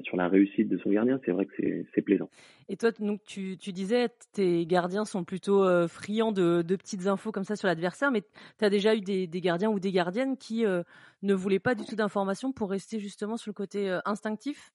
[0.03, 1.53] sur la réussite de son gardien, c'est vrai que
[1.93, 2.29] c'est plaisant.
[2.69, 7.31] Et toi, donc tu, tu, disais, tes gardiens sont plutôt friands de, de, petites infos
[7.31, 8.21] comme ça sur l'adversaire, mais
[8.59, 11.85] tu as déjà eu des, des, gardiens ou des gardiennes qui ne voulaient pas du
[11.85, 14.71] tout d'informations pour rester justement sur le côté instinctif?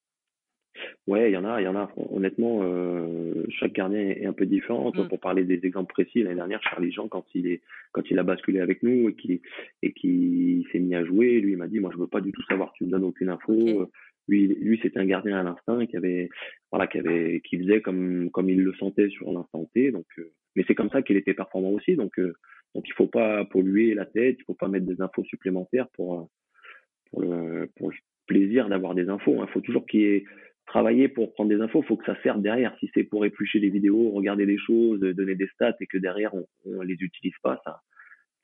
[1.06, 1.90] Ouais, il y en a, il y en a.
[2.10, 4.90] Honnêtement, euh, chaque gardien est un peu différent.
[4.94, 5.08] Mm.
[5.08, 7.60] Pour parler des exemples précis, l'année dernière, Charlie Jean, quand il est,
[7.92, 9.40] quand il a basculé avec nous et qui
[9.82, 12.32] et qui s'est mis à jouer, lui il m'a dit, moi je veux pas du
[12.32, 13.88] tout savoir, tu me donnes aucune info.
[14.28, 16.28] Lui, lui c'était un gardien à l'instinct qui avait,
[16.70, 19.90] voilà, qui avait, qui faisait comme comme il le sentait sur l'instant T.
[19.90, 21.96] Donc, euh, mais c'est comme ça qu'il était performant aussi.
[21.96, 22.34] Donc, euh,
[22.74, 26.28] donc il faut pas polluer la tête, il faut pas mettre des infos supplémentaires pour
[27.10, 29.34] pour le pour le plaisir d'avoir des infos.
[29.34, 29.48] Il hein.
[29.52, 30.24] faut toujours qu'il
[30.66, 32.76] travailler pour prendre des infos, il faut que ça serve derrière.
[32.80, 36.34] Si c'est pour éplucher des vidéos, regarder des choses, donner des stats et que derrière
[36.34, 37.82] on, on les utilise pas, ça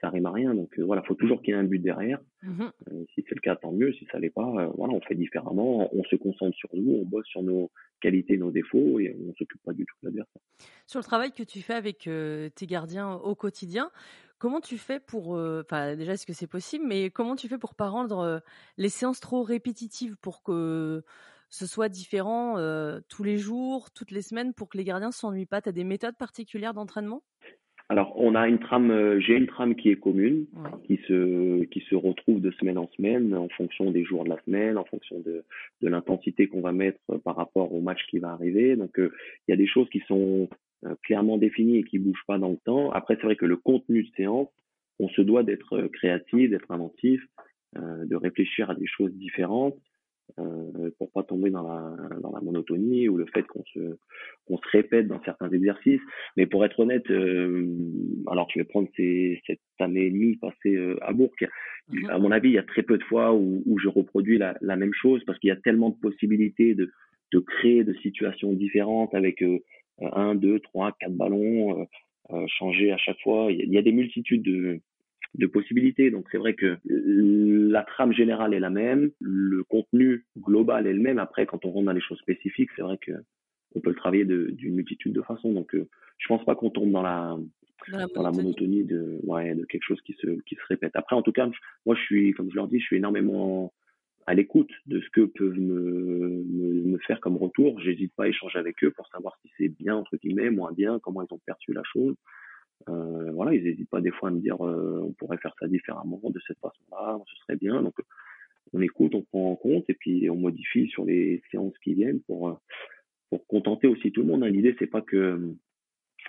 [0.02, 0.54] ça rime à rien.
[0.54, 2.18] Donc euh, voilà, faut toujours qu'il y ait un but derrière.
[2.42, 3.92] Mmh euh, si c'est le cas, tant mieux.
[3.92, 5.88] Si ça l'est pas, euh, voilà, on fait différemment.
[5.94, 9.62] On se concentre sur nous, on bosse sur nos qualités, nos défauts et on s'occupe
[9.64, 10.42] pas du tout de l'adversaire.
[10.86, 13.90] Sur le travail que tu fais avec tes gardiens au quotidien,
[14.38, 17.76] Comment tu fais pour, enfin déjà est-ce que c'est possible, mais comment tu fais pour
[17.76, 18.42] pas rendre
[18.76, 21.04] les séances trop répétitives pour que
[21.48, 22.56] ce soit différent
[23.08, 25.62] tous les jours, toutes les semaines pour que les gardiens s'ennuient pas?
[25.62, 27.22] Tu as des méthodes particulières d'entraînement?
[27.92, 30.46] Alors, on a une trame, j'ai une trame qui est commune,
[30.84, 34.40] qui se qui se retrouve de semaine en semaine en fonction des jours de la
[34.46, 35.44] semaine, en fonction de
[35.82, 38.76] de l'intensité qu'on va mettre par rapport au match qui va arriver.
[38.76, 39.10] Donc, il
[39.48, 40.48] y a des choses qui sont
[41.02, 42.90] clairement définies et qui bougent pas dans le temps.
[42.92, 44.48] Après, c'est vrai que le contenu de séance,
[44.98, 47.22] on se doit d'être créatif, d'être inventif,
[47.76, 49.76] de réfléchir à des choses différentes
[50.38, 53.96] euh, pour pas tomber dans la, dans la monotonie ou le fait qu'on se,
[54.46, 56.00] qu'on se répète dans certains exercices.
[56.36, 57.66] Mais pour être honnête, euh,
[58.26, 61.32] alors je vais prendre ces, cette année et demie passée euh, à Bourg,
[61.88, 62.10] mhm.
[62.10, 64.56] à mon avis, il y a très peu de fois où, où je reproduis la,
[64.60, 66.90] la même chose parce qu'il y a tellement de possibilités de,
[67.32, 69.58] de créer de situations différentes avec euh,
[70.00, 71.86] un, deux, trois, quatre ballons,
[72.30, 73.48] euh, changer à chaque fois.
[73.50, 74.80] Il y a, il y a des multitudes de,
[75.34, 76.10] de possibilités.
[76.10, 81.00] Donc c'est vrai que la trame générale est la même, le contenu global est le
[81.00, 81.18] même.
[81.18, 83.12] Après, quand on rentre dans les choses spécifiques, c'est vrai que
[83.74, 85.52] on peut le travailler d'une multitude de façons.
[85.52, 87.36] Donc euh, je pense pas qu'on tombe dans la
[88.14, 90.92] dans la, monotonie de ouais de quelque chose qui se qui se répète.
[90.94, 91.48] Après, en tout cas,
[91.86, 93.72] moi je suis comme je leur dis, je suis énormément
[94.26, 97.80] à l'écoute de ce que peuvent me, me, me faire comme retour.
[97.80, 101.00] J'hésite pas à échanger avec eux pour savoir si c'est bien entre guillemets, moins bien,
[101.00, 102.14] comment ils ont perçu la chose.
[102.88, 105.66] Euh, voilà, ils n'hésitent pas des fois à me dire euh, on pourrait faire ça
[105.66, 107.82] différemment, de cette façon-là, ce serait bien.
[107.82, 107.94] Donc
[108.72, 112.20] on écoute, on prend en compte et puis on modifie sur les séances qui viennent
[112.22, 112.54] pour euh,
[113.30, 114.44] pour contenter aussi tout le monde.
[114.44, 114.50] Hein.
[114.50, 115.54] L'idée c'est pas que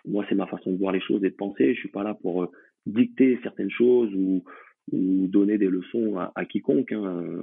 [0.06, 1.74] moi c'est ma façon de voir les choses et de penser.
[1.74, 2.52] Je suis pas là pour
[2.86, 4.44] dicter certaines choses ou
[4.92, 6.92] ou donner des leçons à, quiconque.
[6.92, 7.42] Hein.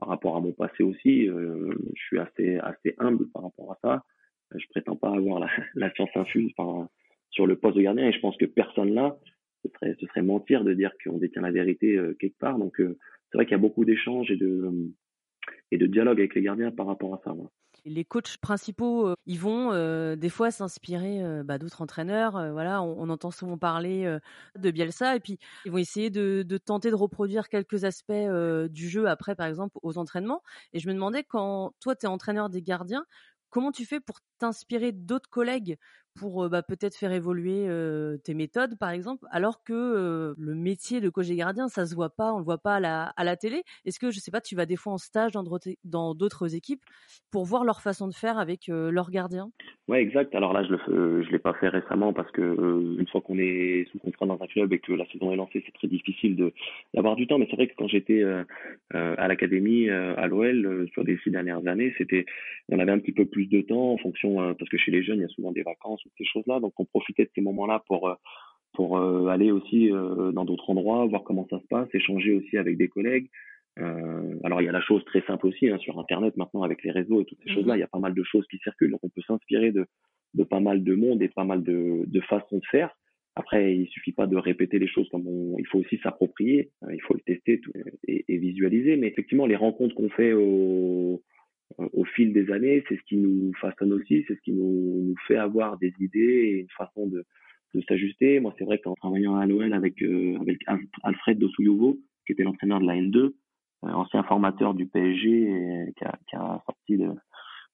[0.00, 4.04] Par rapport à mon passé aussi, je suis assez assez humble par rapport à ça.
[4.54, 6.88] Je prétends pas avoir la, la science infuse par
[7.66, 9.18] poste de gardien et je pense que personne là,
[9.82, 12.58] ce serait, mentir de dire qu'on détient la vérité euh, quelque part.
[12.58, 12.96] Donc euh,
[13.30, 14.70] c'est vrai qu'il y a beaucoup d'échanges et de,
[15.72, 17.34] et de dialogue avec les gardiens par rapport à ça.
[17.84, 19.70] Les coachs principaux, euh, ils vont
[20.16, 22.52] des fois s'inspirer bah, d'autres entraîneurs.
[22.52, 24.16] voilà, on, entend souvent parler
[24.56, 28.12] de Bielsa et puis ils vont essayer de, de tenter de reproduire quelques aspects
[28.70, 30.42] du jeu après, par exemple, aux entraînements.
[30.72, 33.04] Et je me demandais quand toi, tu es entraîneur des gardiens,
[33.50, 35.76] comment tu fais pour t'inspirer d'autres collègues
[36.16, 37.68] pour bah, peut-être faire évoluer
[38.24, 42.10] tes méthodes, par exemple, alors que le métier de coach des gardiens, ça se voit
[42.10, 43.62] pas, on le voit pas à la, à la télé.
[43.84, 45.32] Est-ce que, je sais pas, tu vas des fois en stage
[45.84, 46.82] dans d'autres équipes
[47.30, 49.50] pour voir leur façon de faire avec leurs gardiens
[49.88, 50.34] Ouais, exact.
[50.34, 53.86] Alors là, je le je l'ai pas fait récemment parce que une fois qu'on est
[53.92, 56.50] sous contrat dans un club et que la saison est lancée, c'est très difficile
[56.94, 57.38] d'avoir du temps.
[57.38, 58.24] Mais c'est vrai que quand j'étais
[58.92, 62.26] à l'académie à l'OL sur les six dernières années, c'était
[62.68, 65.18] on avait un petit peu plus de temps en fonction parce que chez les jeunes,
[65.18, 66.60] il y a souvent des vacances ces choses-là.
[66.60, 68.14] Donc on profitait de ces moments-là pour euh,
[68.72, 72.58] pour euh, aller aussi euh, dans d'autres endroits, voir comment ça se passe, échanger aussi
[72.58, 73.28] avec des collègues.
[74.44, 76.90] alors il y a la chose très simple aussi hein, sur Internet maintenant avec les
[76.90, 77.78] réseaux et toutes ces choses-là, mhm.
[77.78, 79.86] il y a pas mal de choses qui circulent, donc on peut s'inspirer de,
[80.34, 82.90] de pas mal de monde et pas mal de, de façons de faire.
[83.38, 87.02] Après, il suffit pas de répéter les choses comme on, il faut aussi s'approprier, il
[87.02, 87.60] faut le tester
[88.08, 88.96] et, et, visualiser.
[88.96, 91.22] Mais effectivement, les rencontres qu'on fait au,
[91.78, 95.14] au fil des années, c'est ce qui nous façonne aussi, c'est ce qui nous, nous,
[95.26, 97.24] fait avoir des idées et une façon de,
[97.74, 98.40] de s'ajuster.
[98.40, 100.60] Moi, c'est vrai qu'en travaillant à l'OL avec, euh, avec
[101.02, 103.32] Alfred Dosouyovo, qui était l'entraîneur de la N2, euh,
[103.82, 107.10] ancien formateur du PSG, et, qui, a, qui, a, sorti de,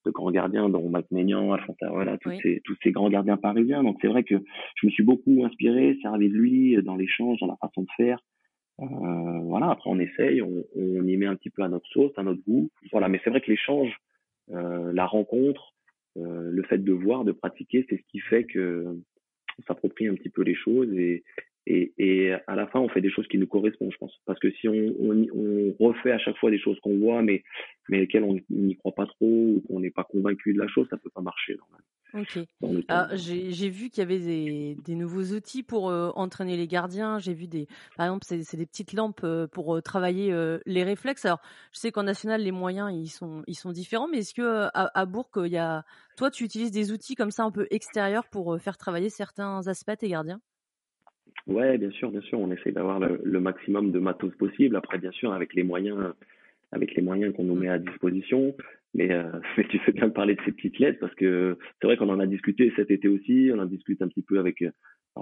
[0.05, 3.85] de grands gardiens, dont Mac Maignan, Alphonse voilà, tous, ces, tous ces grands gardiens parisiens.
[3.85, 4.35] Donc c'est vrai que
[4.77, 8.19] je me suis beaucoup inspiré, servi de lui dans l'échange, dans la façon de faire.
[8.79, 12.23] Voilà, après on essaye, on, on, y met un petit peu à notre sauce, à
[12.23, 12.71] notre goût.
[12.91, 13.95] Voilà, mais c'est vrai que l'échange,
[14.49, 15.75] la rencontre,
[16.17, 18.97] le fait de voir, de pratiquer, c'est ce qui fait que
[19.59, 21.23] on s'approprie un petit peu les choses et,
[21.67, 24.13] et, et, à la fin, on fait des choses qui nous correspondent, je pense.
[24.27, 27.45] Parce que si on, on, on refait à chaque fois des choses qu'on voit, mais,
[27.89, 30.89] mais lesquelles on n'y croit pas trop, ou qu'on n'est pas convaincu de la chose,
[30.91, 31.57] ça peut pas marcher.
[32.15, 32.39] Ok.
[33.15, 37.19] J'ai vu qu'il y avait des, des, nouveaux outils pour euh, entraîner les gardiens.
[37.19, 40.35] J'ai vu des, par exemple, c'est des petites lampes euh, pour euh, travailler
[40.67, 41.25] les réflexes.
[41.25, 41.41] Alors,
[41.73, 44.91] je sais qu'en national, les moyens ils sont ils sont différents, mais est-ce que à,
[44.99, 45.85] à Bourg, il y a,
[46.17, 49.97] toi, tu utilises des outils comme ça un peu extérieurs pour faire travailler certains aspects
[49.97, 50.41] tes gardiens?
[51.47, 52.39] Ouais, bien sûr, bien sûr.
[52.39, 54.77] On essaie d'avoir le, maximum de matos possible.
[54.77, 55.99] Après, bien sûr, avec les moyens,
[56.71, 58.55] avec les moyens qu'on nous met à disposition.
[58.95, 59.25] Mais, euh,
[59.57, 62.09] mais tu fais bien de parler de ces petites lettres parce que c'est vrai qu'on
[62.09, 63.51] en a discuté cet été aussi.
[63.53, 64.71] On en discute un petit peu avec euh,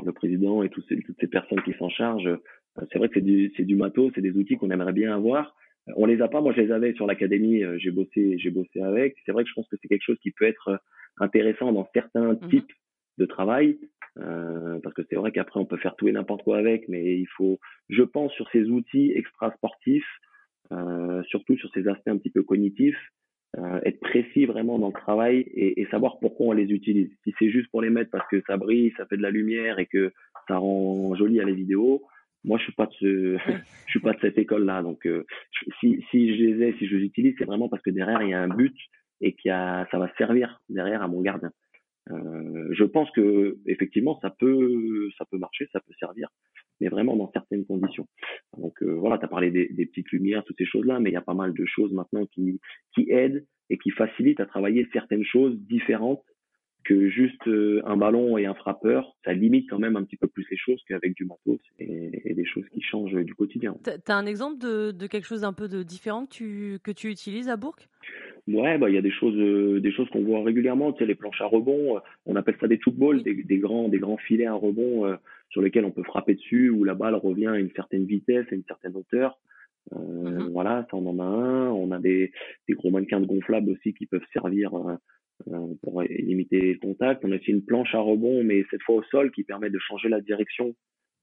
[0.04, 2.26] le président et ces, toutes ces personnes qui s'en chargent.
[2.26, 5.14] Euh, c'est vrai que c'est du, c'est du matos, c'est des outils qu'on aimerait bien
[5.14, 5.56] avoir.
[5.96, 6.40] On les a pas.
[6.40, 7.62] Moi, je les avais sur l'académie.
[7.78, 9.16] J'ai bossé, j'ai bossé avec.
[9.26, 10.78] C'est vrai que je pense que c'est quelque chose qui peut être
[11.18, 12.72] intéressant dans certains mmh types
[13.18, 13.76] de travail.
[14.18, 17.16] Euh, parce que c'est vrai qu'après on peut faire tout et n'importe quoi avec, mais
[17.16, 20.08] il faut, je pense, sur ces outils extra sportifs,
[20.72, 22.98] euh, surtout sur ces aspects un petit peu cognitifs,
[23.58, 27.10] euh, être précis vraiment dans le travail et, et, savoir pourquoi on les utilise.
[27.24, 29.78] Si c'est juste pour les mettre parce que ça brille, ça fait de la lumière
[29.80, 30.12] et que
[30.46, 32.02] ça rend joli à les vidéos,
[32.44, 33.38] moi je suis pas de ce,
[33.86, 34.82] je suis pas de cette école là.
[34.82, 35.24] Donc euh,
[35.80, 38.30] si, si je les ai, si je les utilise, c'est vraiment parce que derrière il
[38.30, 38.76] y a un but
[39.20, 41.50] et qu'il y a, ça va servir derrière à mon gardien.
[42.10, 46.28] Euh, je pense que effectivement ça peut ça peut marcher, ça peut servir,
[46.80, 48.06] mais vraiment dans certaines conditions.
[48.56, 51.12] Donc euh, voilà, tu as parlé des, des, petites lumières, toutes ces choses-là, mais il
[51.12, 52.60] y a pas mal de choses maintenant qui
[52.94, 56.24] qui aident et qui facilitent à travailler certaines choses différentes
[56.84, 60.28] que juste euh, un ballon et un frappeur, ça limite quand même un petit peu
[60.28, 63.76] plus les choses qu'avec du matos et, et, des choses qui changent du quotidien.
[63.84, 66.90] Tu as un exemple de, de quelque chose un peu de différent que tu, que
[66.90, 67.76] tu utilises à Bourg?
[68.48, 70.92] Ouais, bah il y a des choses, euh, des choses qu'on voit régulièrement.
[70.92, 73.88] Tu sais, les planches à rebond, euh, on appelle ça des footballs, des, des, grands,
[73.88, 75.16] des grands filets à rebond euh,
[75.50, 78.54] sur lesquels on peut frapper dessus, où la balle revient à une certaine vitesse, à
[78.54, 79.38] une certaine hauteur.
[79.92, 80.50] Mm-hmm.
[80.52, 81.68] Voilà, ça on en a un.
[81.70, 82.32] On a des,
[82.68, 84.72] des gros mannequins de gonflables aussi qui peuvent servir
[85.82, 87.24] pour limiter le contact.
[87.24, 89.78] On a aussi une planche à rebond, mais cette fois au sol, qui permet de
[89.78, 90.74] changer la direction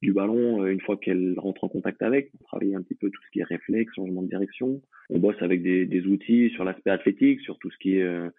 [0.01, 3.09] du ballon euh, une fois qu'elle rentre en contact avec, pour travailler un petit peu
[3.09, 4.81] tout ce qui est réflexe, changement de direction.
[5.09, 8.29] On bosse avec des, outils sur l'aspect athlétique, sur tout ce qui est euh,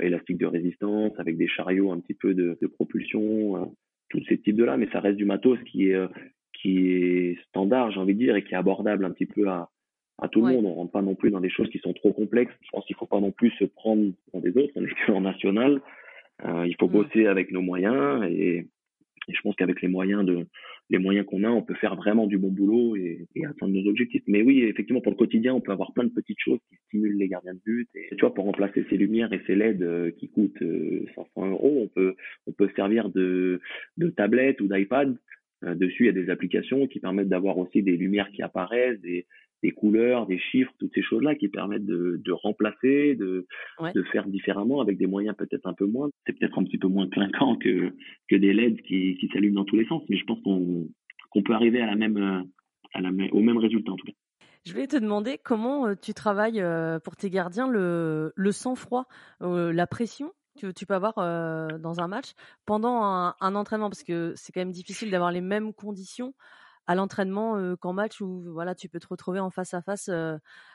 [0.00, 3.66] élastique de résistance, avec des chariots un petit peu de, propulsion, euh,
[4.08, 5.98] tous ces types de là, mais ça reste du matos qui est
[6.60, 9.68] qui est standard, j'ai envie de dire, et qui est abordable un petit peu à,
[10.22, 10.66] à tout le monde.
[10.66, 12.54] On rentre pas non plus dans des choses qui sont trop complexes.
[12.62, 14.72] Je pense qu'il faut pas non plus se prendre pour des autres.
[14.76, 15.80] On est que en national.
[16.44, 18.66] Euh, il faut bosser avec nos moyens et,
[19.28, 20.46] et je pense qu'avec les moyens de
[20.90, 23.88] les moyens qu'on a, on peut faire vraiment du bon boulot et, et, atteindre nos
[23.88, 24.22] objectifs.
[24.26, 27.16] Mais oui, effectivement, pour le quotidien, on peut avoir plein de petites choses qui stimulent
[27.16, 27.88] les gardiens de but.
[27.94, 31.50] Et tu vois, pour remplacer ces lumières et ces LED euh, qui coûtent 500 euh,
[31.50, 32.14] euros, on peut
[32.46, 33.60] on peut servir de
[33.96, 35.16] de tablette ou d'iPad.
[35.64, 39.00] Euh, dessus, il y a des applications qui permettent d'avoir aussi des lumières qui apparaissent,
[39.00, 39.26] des
[39.62, 43.46] des couleurs, des chiffres, toutes ces choses-là qui permettent de, de remplacer, de,
[43.94, 46.10] de faire différemment avec des moyens peut-être un peu moins.
[46.26, 47.92] C'est peut-être un petit peu moins clinquant que,
[48.28, 50.88] que des LED qui, qui s'allument dans tous les sens, mais je pense qu'on
[51.30, 52.46] qu'on peut arriver à la même,
[52.92, 54.12] à la même, au même résultat en tout cas.
[54.64, 59.06] Je voulais te demander comment euh, tu travailles euh, pour tes gardiens le, le sang-froid,
[59.42, 61.14] euh, la pression que tu peux avoir
[61.78, 62.32] dans un match
[62.66, 66.34] pendant un, un entraînement, parce que c'est quand même difficile d'avoir les mêmes conditions
[66.86, 70.10] à l'entraînement qu'en match où voilà tu peux te retrouver en face à face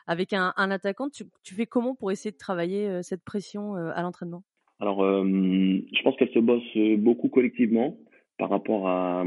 [0.06, 1.08] avec un, un attaquant.
[1.10, 4.42] Tu, tu, fais comment pour essayer de travailler cette pression à l'entraînement?
[4.80, 7.96] Alors, je pense qu'elle se bosse beaucoup collectivement
[8.38, 9.24] par rapport à,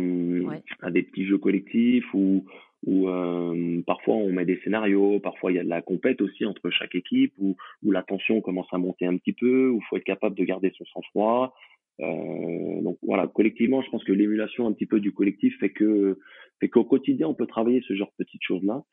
[0.82, 2.46] à des petits jeux collectifs ou
[2.86, 3.08] où
[3.86, 6.96] parfois on met des scénarios, parfois il y a de la compète aussi entre chaque
[6.96, 10.04] équipe, où, où la tension commence à monter un petit peu, où il faut être
[10.04, 11.54] capable de garder son sang-froid,
[12.00, 16.18] euh, donc voilà, collectivement, je pense que l'émulation un petit peu du collectif fait que
[16.62, 18.84] fait qu'au quotidien, on peut travailler ce genre de petites choses-là.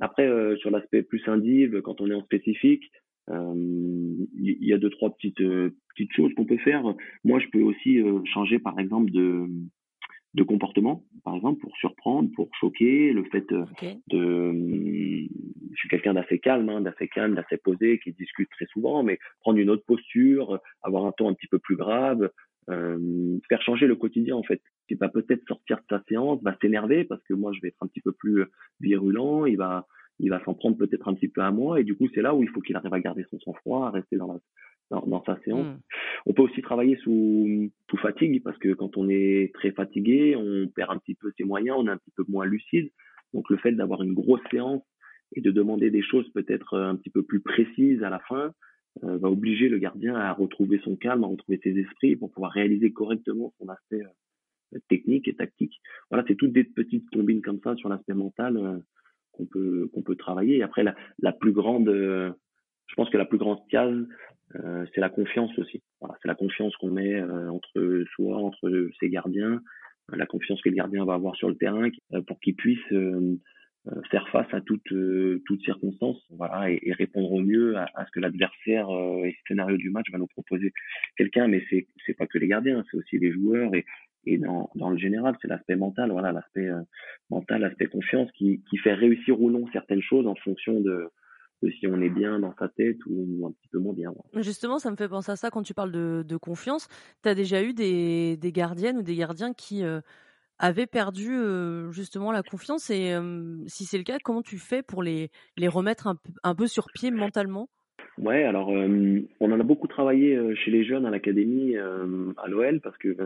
[0.00, 2.82] Après, euh, sur l'aspect plus indive, quand on est en spécifique,
[3.28, 3.54] euh,
[4.34, 6.82] il y, a deux trois petites euh, petites choses qu'on peut faire.
[7.22, 9.46] Moi, je peux aussi changer, par exemple, de
[10.34, 14.54] de comportement, par exemple, pour surprendre, pour choquer, le fait de,
[15.72, 19.18] je suis quelqu'un d'assez calme, hein, d'assez calme, d'assez posé, qui discute très souvent, mais
[19.40, 22.30] prendre une autre posture, avoir un ton un petit peu plus grave,
[22.68, 24.60] euh, faire changer le quotidien en fait.
[24.88, 27.82] Il va peut-être sortir de sa séance, va s'énerver parce que moi je vais être
[27.82, 28.44] un petit peu plus
[28.80, 29.86] virulent, il va
[30.18, 32.34] il va s'en prendre peut-être un petit peu à moi et du coup c'est là
[32.34, 34.38] où il faut qu'il arrive à garder son sang-froid, à rester dans la
[34.90, 35.66] dans, dans sa séance.
[35.66, 35.78] Hmm.
[36.26, 40.68] On peut aussi travailler sous, sous fatigue parce que quand on est très fatigué, on
[40.68, 42.90] perd un petit peu ses moyens, on est un petit peu moins lucide.
[43.32, 44.82] Donc le fait d'avoir une grosse séance
[45.34, 48.52] et de demander des choses peut-être un petit peu plus précises à la fin
[49.04, 52.50] euh, va obliger le gardien à retrouver son calme, à retrouver ses esprits pour pouvoir
[52.50, 54.02] réaliser correctement son aspect
[54.74, 55.80] euh, technique et tactique.
[56.10, 58.78] Voilà, c'est toutes des petites combines comme ça sur l'aspect mental euh,
[59.30, 60.56] qu'on peut qu'on peut travailler.
[60.56, 64.04] Et après la, la plus grande, je pense que la plus grande case,
[64.52, 65.82] c'est la confiance aussi.
[66.00, 69.60] Voilà, c'est la confiance qu'on met entre soi, entre ses gardiens,
[70.12, 71.88] la confiance que le gardien va avoir sur le terrain
[72.26, 72.92] pour qu'il puisse
[73.88, 78.10] euh, faire face à toutes euh, toutes circonstances voilà et, répondre au mieux à, ce
[78.10, 80.74] que l'adversaire euh, et le scénario du match va nous proposer
[81.16, 83.86] quelqu'un mais c'est c'est pas que les gardiens c'est aussi les joueurs et
[84.26, 86.68] et dans, dans le général c'est l'aspect mental voilà l'aspect
[87.30, 91.08] mental l'aspect confiance qui qui fait réussir ou non certaines choses en fonction de
[91.78, 94.12] si on est bien dans sa tête ou un petit peu moins bien.
[94.36, 96.88] Justement, ça me fait penser à ça quand tu parles de, de confiance.
[97.22, 99.84] Tu as déjà eu des, des gardiennes ou des gardiens qui,
[100.60, 101.30] avaient perdu
[101.90, 103.14] justement la confiance et
[103.66, 106.88] si c'est le cas, comment tu fais pour les, les remettre un, un peu sur
[106.94, 107.68] pied mentalement?
[108.18, 112.98] Ouais, alors on en a beaucoup travaillé chez les jeunes à l'académie à l'OL parce
[112.98, 113.16] que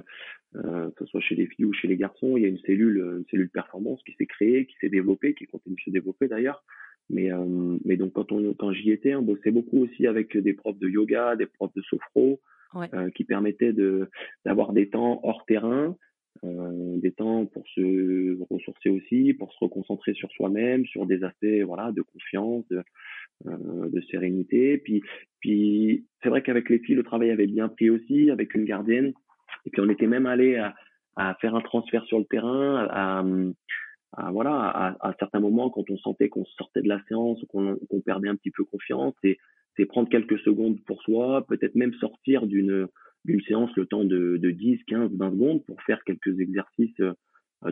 [0.53, 2.99] que ce soit chez les filles ou chez les garçons, il y a une cellule,
[3.19, 6.63] une cellule performance qui s'est créée, qui s'est développée, qui continue de se développer d'ailleurs.
[7.11, 7.31] Mais
[7.85, 10.89] mais donc quand on quand j'y étais, on bossait beaucoup aussi avec des profs de
[10.89, 12.41] yoga, des profs de sophro,
[13.15, 14.09] qui permettaient de
[14.45, 15.97] d'avoir des temps hors terrain
[16.43, 21.63] euh, des temps pour se ressourcer aussi, pour se reconcentrer sur soi-même, sur des aspects
[21.65, 22.83] voilà de confiance, de,
[23.47, 24.79] euh, de sérénité.
[24.79, 25.03] Puis,
[25.41, 29.13] puis c'est vrai qu'avec les filles, le travail avait bien pris aussi, avec une gardienne.
[29.65, 30.75] Et puis on était même allé à,
[31.17, 33.25] à faire un transfert sur le terrain, à, à
[34.33, 38.01] voilà, à, à, certains moments quand on sentait qu'on sortait de la séance ou qu'on
[38.01, 42.89] perdait un petit peu confiance, c'est prendre quelques secondes pour soi, peut-être même sortir d'une
[43.25, 47.15] d'une séance le temps de, de 10, 15, 20 secondes pour faire quelques exercices euh,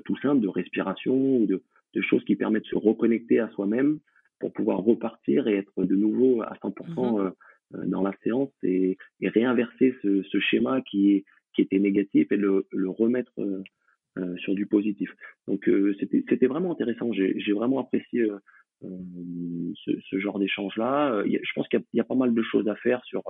[0.05, 1.63] tout simples de respiration ou de,
[1.95, 3.99] de, choses qui permettent de se reconnecter à soi-même
[4.41, 7.31] pour pouvoir repartir et être de nouveau à 100% mmh euh,
[7.75, 11.25] euh, dans la séance et, et réinverser ce, ce, schéma qui,
[11.55, 13.33] qui était négatif et le, le remettre
[14.19, 15.11] euh, sur du positif.
[15.47, 17.13] Donc c'était vraiment intéressant.
[17.13, 18.27] J'ai vraiment apprécié
[18.83, 21.25] ce, ce, genre d'échange-là.
[21.27, 23.23] Je pense qu'il y, y, a pas mal de choses à faire sur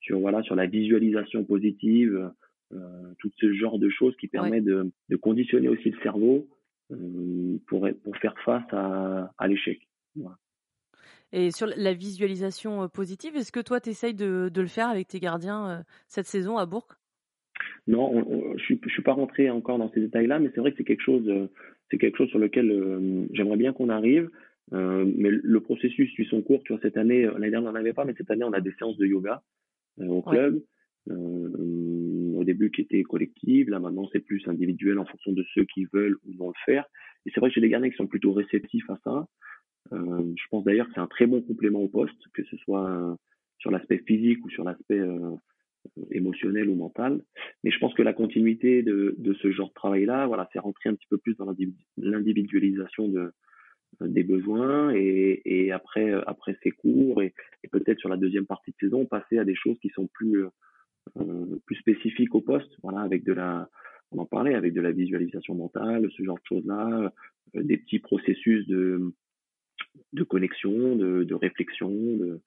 [0.00, 2.30] sur voilà sur la visualisation positive,
[2.72, 6.46] euh, tout ce genre de choses qui permet de, de, conditionner aussi le cerveau
[6.92, 9.80] euh, pour pour faire face à, à l'échec.
[10.14, 10.36] Voilà.
[11.36, 14.88] Et sur la visualisation euh, positive, est-ce que toi, tu essayes de, de, le faire
[14.88, 16.86] avec tes gardiens euh, cette saison à Bourg?
[17.86, 20.78] Non, je suis, je suis pas rentré encore dans ces détails-là, mais c'est vrai que
[20.78, 21.30] c'est quelque chose,
[21.90, 24.30] c'est quelque chose sur lequel j'aimerais bien qu'on arrive.
[24.72, 26.62] Euh, mais le processus suit son cours.
[26.64, 28.62] Tu vois, cette année, l'année dernière, on n'en avait pas, mais cette année, on a
[28.62, 29.42] des séances de yoga.
[30.00, 30.62] Euh, au club.
[31.10, 35.64] Euh, au début qui était collective, là maintenant c'est plus individuel en fonction de ceux
[35.66, 36.86] qui veulent ou non le faire.
[37.26, 39.26] Et c'est vrai que j'ai des gardiens qui sont plutôt réceptifs à ça.
[39.92, 43.18] Euh, je pense d'ailleurs que c'est un très bon complément au poste, que ce soit
[43.58, 45.00] sur l'aspect physique ou sur l'aspect
[45.98, 47.22] euh, émotionnel ou mental.
[47.62, 50.94] Mais je pense que la continuité de, ce genre de travail-là, voilà, c'est rentrer un
[50.94, 51.46] petit peu plus dans
[51.96, 53.32] l'individualisation de,
[54.00, 56.12] des besoins et, et après
[56.62, 57.34] ces cours et,
[57.70, 60.44] peut-être sur la deuxième partie de saison passer à des choses qui sont plus
[61.16, 63.68] euh, plus spécifiques au poste voilà avec de la
[64.12, 67.12] on en parlait avec de la visualisation mentale ce genre de choses là
[67.56, 69.12] euh, des petits processus de
[70.12, 72.42] de connexion de, de réflexion de euh,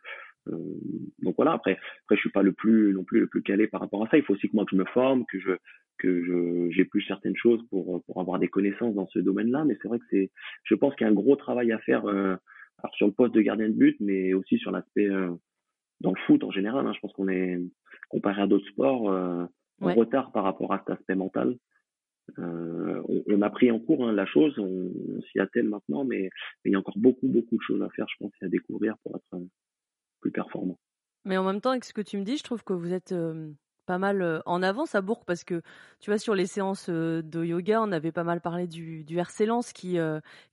[1.19, 3.81] donc voilà après après je suis pas le plus non plus le plus calé par
[3.81, 4.17] rapport à ça.
[4.17, 5.51] Il faut aussi que moi que je me forme que je
[5.97, 9.65] que je j'ai plus certaines choses pour pour avoir des connaissances dans ce domaine-là.
[9.65, 10.31] Mais c'est vrai que c'est
[10.63, 12.35] je pense qu'il y a un gros travail à faire euh,
[12.83, 15.31] alors sur le poste de gardien de but mais aussi sur l'aspect euh,
[16.01, 17.59] dans le foot en général hein, je pense qu'on est
[18.09, 19.45] comparé à d'autres sports euh,
[19.81, 21.57] en retard par rapport à cet aspect mental.
[22.39, 24.53] Euh, on, on, a pris en cours hein, la chose.
[24.59, 26.23] On, on s'y attelle maintenant mais,
[26.63, 28.49] mais, il y a encore beaucoup beaucoup de choses à faire je pense et à
[28.49, 29.41] découvrir pour être
[30.31, 30.43] plus
[31.25, 33.13] mais en même temps avec ce que tu me dis je trouve que vous êtes
[33.85, 35.61] pas mal en avance à Bourg parce que
[35.99, 39.45] tu vois sur les séances de yoga on avait pas mal parlé du, du RC
[39.45, 39.97] Lens qui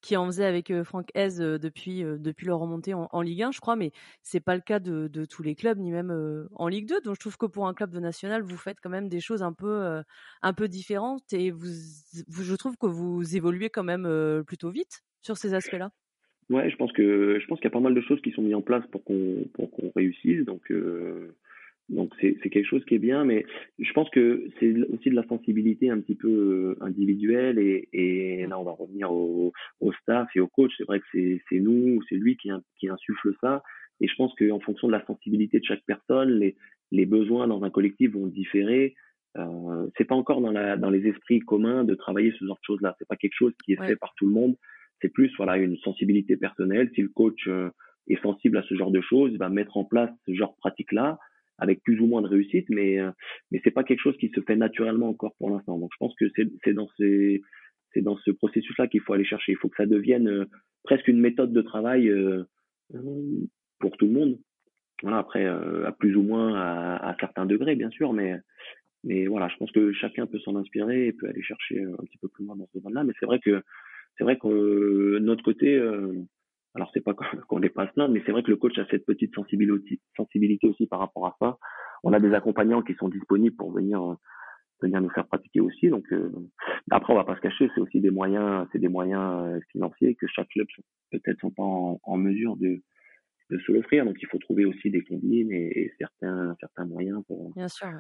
[0.00, 3.76] qui en faisait avec Franck Hez depuis depuis leur remontée en, Ligue 1 je crois
[3.76, 7.14] mais c'est pas le cas de, tous les clubs ni même en Ligue 2 donc
[7.16, 9.52] je trouve que pour un club de national vous faites quand même des choses un
[9.52, 10.02] peu
[10.42, 15.36] un peu différentes et vous, je trouve que vous évoluez quand même plutôt vite sur
[15.36, 15.90] ces aspects là
[16.50, 18.42] Ouais, je pense que je pense qu'il y a pas mal de choses qui sont
[18.42, 20.44] mises en place pour qu'on pour qu'on réussisse.
[20.44, 21.34] Donc euh,
[21.88, 23.46] donc c'est c'est quelque chose qui est bien, mais
[23.78, 28.46] je pense que c'est aussi de la sensibilité un petit peu euh, individuelle et, et
[28.46, 30.72] là on va revenir au, au staff et au coach.
[30.76, 33.62] C'est vrai que c'est c'est nous, c'est lui qui qui insuffle ça.
[34.00, 36.56] Et je pense qu'en fonction de la sensibilité de chaque personne, les
[36.90, 38.94] les besoins dans un collectif vont différer.
[39.36, 42.64] Euh, c'est pas encore dans la dans les esprits communs de travailler ce genre de
[42.64, 42.94] choses là.
[42.98, 44.56] C'est pas quelque chose qui est fait par tout le monde
[45.08, 46.90] Plus voilà une sensibilité personnelle.
[46.94, 47.48] Si le coach
[48.08, 50.58] est sensible à ce genre de choses, il va mettre en place ce genre de
[50.58, 51.18] pratique-là
[51.58, 52.98] avec plus ou moins de réussite, mais
[53.50, 55.78] mais c'est pas quelque chose qui se fait naturellement encore pour l'instant.
[55.78, 56.26] Donc je pense que
[56.64, 57.42] c'est dans ces
[57.92, 59.52] c'est dans ce processus-là qu'il faut aller chercher.
[59.52, 60.46] Il faut que ça devienne
[60.82, 62.12] presque une méthode de travail
[63.78, 64.38] pour tout le monde.
[65.02, 68.36] Voilà, après, à plus ou moins à, à, certains degrés, bien sûr, mais
[69.02, 72.16] mais voilà, je pense que chacun peut s'en inspirer et peut aller chercher un petit
[72.18, 73.04] peu plus loin dans ce domaine-là.
[73.04, 73.62] Mais c'est vrai que
[74.16, 75.78] c'est vrai que notre côté,
[76.74, 77.14] alors c'est pas
[77.48, 80.68] qu'on n'est pas plein, mais c'est vrai que le coach a cette petite sensibilité, sensibilité
[80.68, 81.58] aussi par rapport à ça.
[82.02, 84.16] On a des accompagnants qui sont disponibles pour venir
[84.82, 85.88] venir nous faire pratiquer aussi.
[85.88, 86.30] Donc euh,
[86.90, 90.14] après, on va pas se cacher, c'est aussi des moyens, c'est des moyens euh, financiers
[90.14, 90.66] que chaque club
[91.10, 92.82] peut-être sont pas en, mesure de
[93.50, 94.04] de se l'offrir.
[94.04, 97.52] Donc il faut trouver aussi des combines et, certains certains moyens pour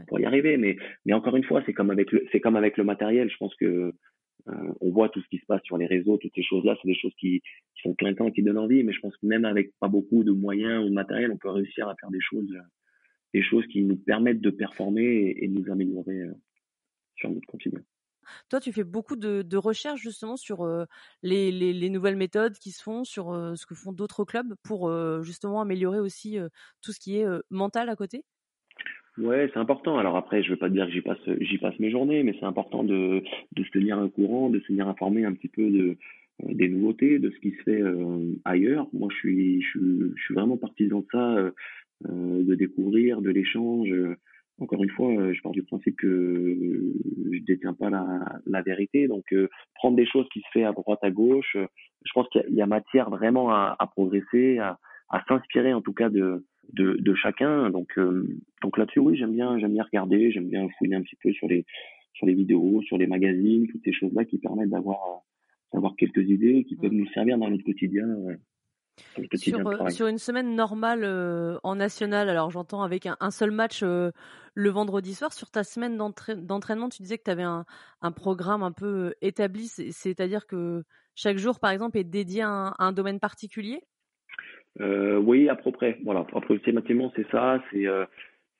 [0.08, 0.56] pour y arriver.
[0.56, 3.30] Mais mais encore une fois, c'est comme avec le c'est comme avec le matériel.
[3.30, 3.92] Je pense que
[4.48, 6.88] euh, on voit tout ce qui se passe sur les réseaux, toutes ces choses-là, c'est
[6.88, 9.72] des choses qui, qui sont clinquantes, qui donnent envie, mais je pense que même avec
[9.80, 12.52] pas beaucoup de moyens ou de matériel, on peut réussir à faire des choses,
[13.32, 16.34] des choses qui nous permettent de performer et, de nous améliorer euh,
[17.16, 17.80] sur notre quotidien.
[18.48, 20.84] Toi, tu fais beaucoup de, recherches justement sur euh,
[21.22, 24.90] les, nouvelles méthodes qui se font, sur ce que font d'autres clubs pour
[25.22, 26.38] justement améliorer aussi
[26.80, 28.24] tout ce qui est mental à côté?
[29.18, 29.96] Ouais, c'est important.
[29.98, 32.46] Alors après, je veux pas dire que j'y passe, j'y passe mes journées, mais c'est
[32.46, 35.96] important de, de se tenir au courant, de se tenir informé un petit peu de,
[36.42, 38.88] euh, des nouveautés, de ce qui se fait euh, ailleurs.
[38.92, 39.78] Moi, je suis, je,
[40.16, 41.52] je, suis vraiment partisan de ça, euh,
[42.02, 43.88] de découvrir, de l'échange.
[44.60, 46.56] Encore une fois, je pars du principe que
[47.32, 48.04] je détiens pas la,
[48.46, 49.34] la vérité, donc
[49.74, 51.56] prendre des choses qui se fait à droite, à gauche.
[51.56, 55.80] je pense qu'il y, y, a matière vraiment à, à progresser, à, à s'inspirer en
[55.80, 57.70] tout cas de de, de chacun.
[57.70, 58.26] Donc, euh,
[58.62, 61.48] donc là-dessus, oui, j'aime bien, j'aime bien regarder, j'aime bien fouiller un petit peu sur
[61.48, 61.64] les,
[62.14, 65.22] sur les vidéos, sur les magazines, toutes ces choses-là qui permettent d'avoir,
[65.72, 68.06] d'avoir quelques idées qui peuvent nous servir dans notre quotidien.
[69.34, 73.50] sur, euh, sur, une semaine normale euh, en national, alors j'entends avec un, un, seul
[73.50, 77.64] match le vendredi soir, sur ta semaine d'entraînement, tu disais que tu avais un,
[78.02, 80.84] un, programme un peu établi, c'est-à-dire que
[81.16, 83.80] chaque jour, par exemple, est dédié à un, à un domaine particulier?
[83.80, 83.93] euh,
[84.80, 85.98] oui, à peu près.
[86.04, 87.62] Voilà, approximativement, c'est ça.
[87.72, 88.04] C'est euh,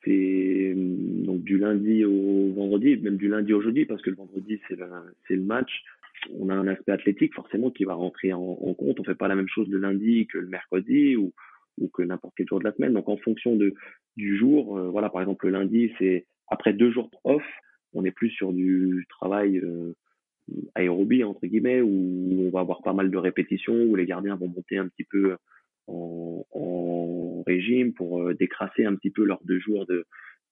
[0.06, 4.60] hum, donc du lundi au vendredi, même du lundi au jeudi, parce que le vendredi
[4.68, 5.82] c'est le match.
[6.38, 9.00] On a un aspect athlétique forcément qui va rentrer en, compte.
[9.00, 11.32] On fait pas la même chose le lundi que le mercredi ou
[11.92, 12.92] que n'importe quel jour de la semaine.
[12.92, 13.74] Donc en fonction de
[14.16, 17.44] du jour, euh, voilà, par exemple le lundi c'est après deux jours off,
[17.94, 19.94] on est plus sur du travail euh,
[20.74, 24.48] aérobie entre guillemets où on va avoir pas mal de répétitions où les gardiens vont
[24.48, 25.36] monter un petit peu
[25.86, 30.06] en, en régime pour euh, décrasser un petit peu leurs deux jours de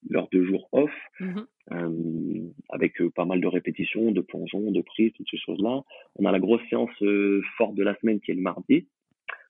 [0.09, 5.13] leurs deux jours off, euh, avec euh, pas mal de répétitions, de plongeons, de prises,
[5.13, 5.83] toutes ces choses-là.
[6.17, 8.89] On a la grosse séance euh, forte de la semaine qui est le mardi,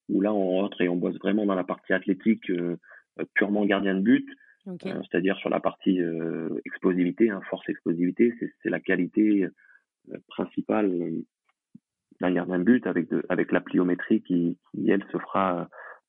[0.08, 2.50] où là on rentre et on bosse vraiment dans la partie athlétique
[3.34, 4.28] purement gardien de but,
[4.82, 6.00] c'est-à-dire sur la partie
[6.64, 9.46] explosivité, hein, force explosivité, c'est la qualité
[10.28, 11.12] principale
[12.22, 14.56] d'un gardien de but avec, de, avec la pliométrie qui,
[14.88, 15.68] elle, se fera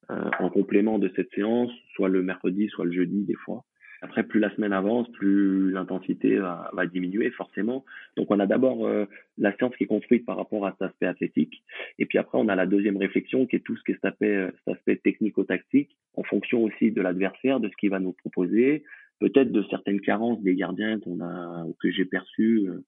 [0.10, 3.66] euh, en complément de cette séance, soit le mercredi, soit le jeudi des fois.
[4.02, 7.86] Après, plus la semaine avance, plus l'intensité va, diminuer forcément.
[8.18, 9.06] Donc, on a d'abord euh,
[9.38, 11.64] la séance qui est construite par rapport à cet aspect athlétique.
[12.00, 14.06] Et puis après, on a la deuxième réflexion qui est tout ce qui est cet
[14.06, 18.84] aspect, cet aspect technico-tactique en fonction aussi de l'adversaire, de ce qu'il va nous proposer,
[19.20, 22.84] peut-être de certaines carences des gardiens qu'on a, que j'ai perçues euh,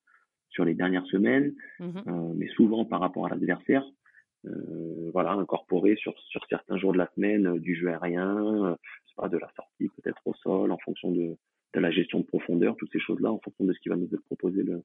[0.50, 3.84] sur les dernières semaines, mmh euh, mais souvent par rapport à l'adversaire.
[4.46, 8.76] Euh, voilà, incorporer sur, sur certains jours de la semaine euh, du jeu aérien,
[9.16, 11.36] pas, de la sortie peut-être au sol, en fonction de,
[11.74, 14.08] de la gestion de profondeur, toutes ces choses-là, en fonction de ce qui va nous
[14.12, 14.82] être proposé le,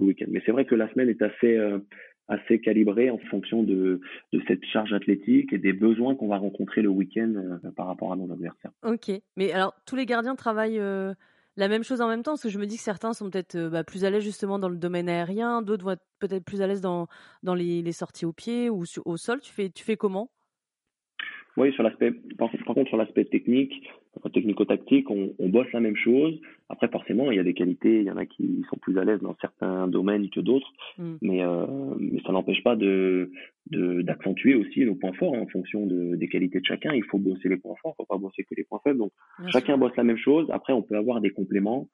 [0.00, 0.26] le week-end.
[0.30, 1.58] Mais c'est vrai que la semaine est assez
[2.26, 4.00] assez calibrée en fonction de,
[4.32, 8.16] de cette charge athlétique et des besoins qu'on va rencontrer le week-end par rapport à
[8.16, 8.72] nos adversaires.
[8.82, 10.80] Ok, mais alors tous les gardiens travaillent
[11.56, 13.54] la même chose en même temps Parce que je me dis que certains sont peut-être
[13.54, 16.62] euh, bah, plus à l'aise justement dans le domaine aérien, d'autres vont être peut-être plus
[16.62, 17.06] à l'aise dans,
[17.54, 19.40] les, sorties au pied ou au sol.
[19.40, 20.30] Tu fais, tu fais comment?
[21.56, 23.72] Oui, sur l'aspect, par, contre, sur l'aspect technique,
[24.32, 26.40] technico-tactique, on, on, bosse la même chose.
[26.68, 29.04] Après, forcément, il y a des qualités, il y en a qui sont plus à
[29.04, 31.12] l'aise dans certains domaines que d'autres, mmh.
[31.22, 31.66] mais, euh,
[31.98, 33.30] mais ça n'empêche pas de
[33.70, 36.92] d'accentuer aussi nos points forts hein, en fonction de, des qualités de chacun.
[36.92, 38.98] Il faut bosser les points forts, il faut pas bosser que les points faibles.
[38.98, 39.12] Donc,
[39.48, 40.46] chacun bosse la même chose.
[40.50, 41.88] Après, on peut avoir des compléments.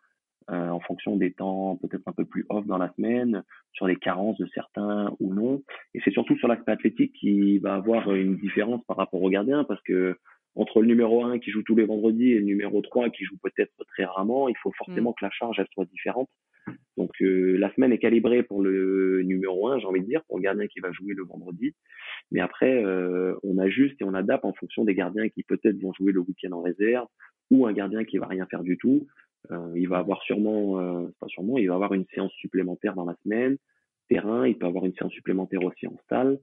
[0.51, 3.95] Euh, en fonction des temps peut-être un peu plus off dans la semaine, sur les
[3.95, 5.63] carences de certains ou non.
[5.95, 9.63] Et c'est surtout sur l'aspect athlétique qui va avoir une différence par rapport au gardien,
[9.63, 10.17] parce que
[10.57, 13.37] entre le numéro 1 qui joue tous les vendredis et le numéro 3 qui joue
[13.41, 15.15] peut-être très rarement, il faut forcément mm.
[15.21, 16.29] que la charge elle soit différente.
[16.97, 20.39] Donc que la semaine est calibrée pour le numéro 1, j'ai envie de dire, pour
[20.39, 21.75] le gardien qui va jouer le vendredi.
[22.33, 25.93] Mais après, euh, on ajuste et on adapte en fonction des gardiens qui peut-être vont
[25.93, 27.07] jouer le week-end en réserve
[27.51, 29.07] ou un gardien qui va rien faire du tout.
[29.51, 33.05] Euh, il va avoir sûrement, euh, pas sûrement, il va avoir une séance supplémentaire dans
[33.05, 33.57] la semaine,
[34.09, 36.39] terrain, il peut avoir une séance supplémentaire aussi en salle.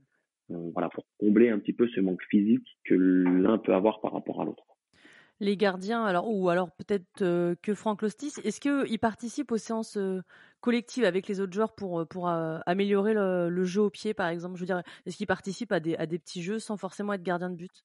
[0.51, 4.13] Euh, voilà, pour combler un petit peu ce manque physique que l'un peut avoir par
[4.13, 4.63] rapport à l'autre.
[5.39, 7.05] Les gardiens, alors ou alors peut-être
[7.61, 9.99] que Franck Lostis, est-ce qu'il participe aux séances
[10.61, 14.55] collectives avec les autres joueurs pour, pour améliorer le, jeu au pied, par exemple?
[14.55, 17.21] Je veux dire, est-ce qu'il participe à des, à des petits jeux sans forcément être
[17.21, 17.83] gardien de but?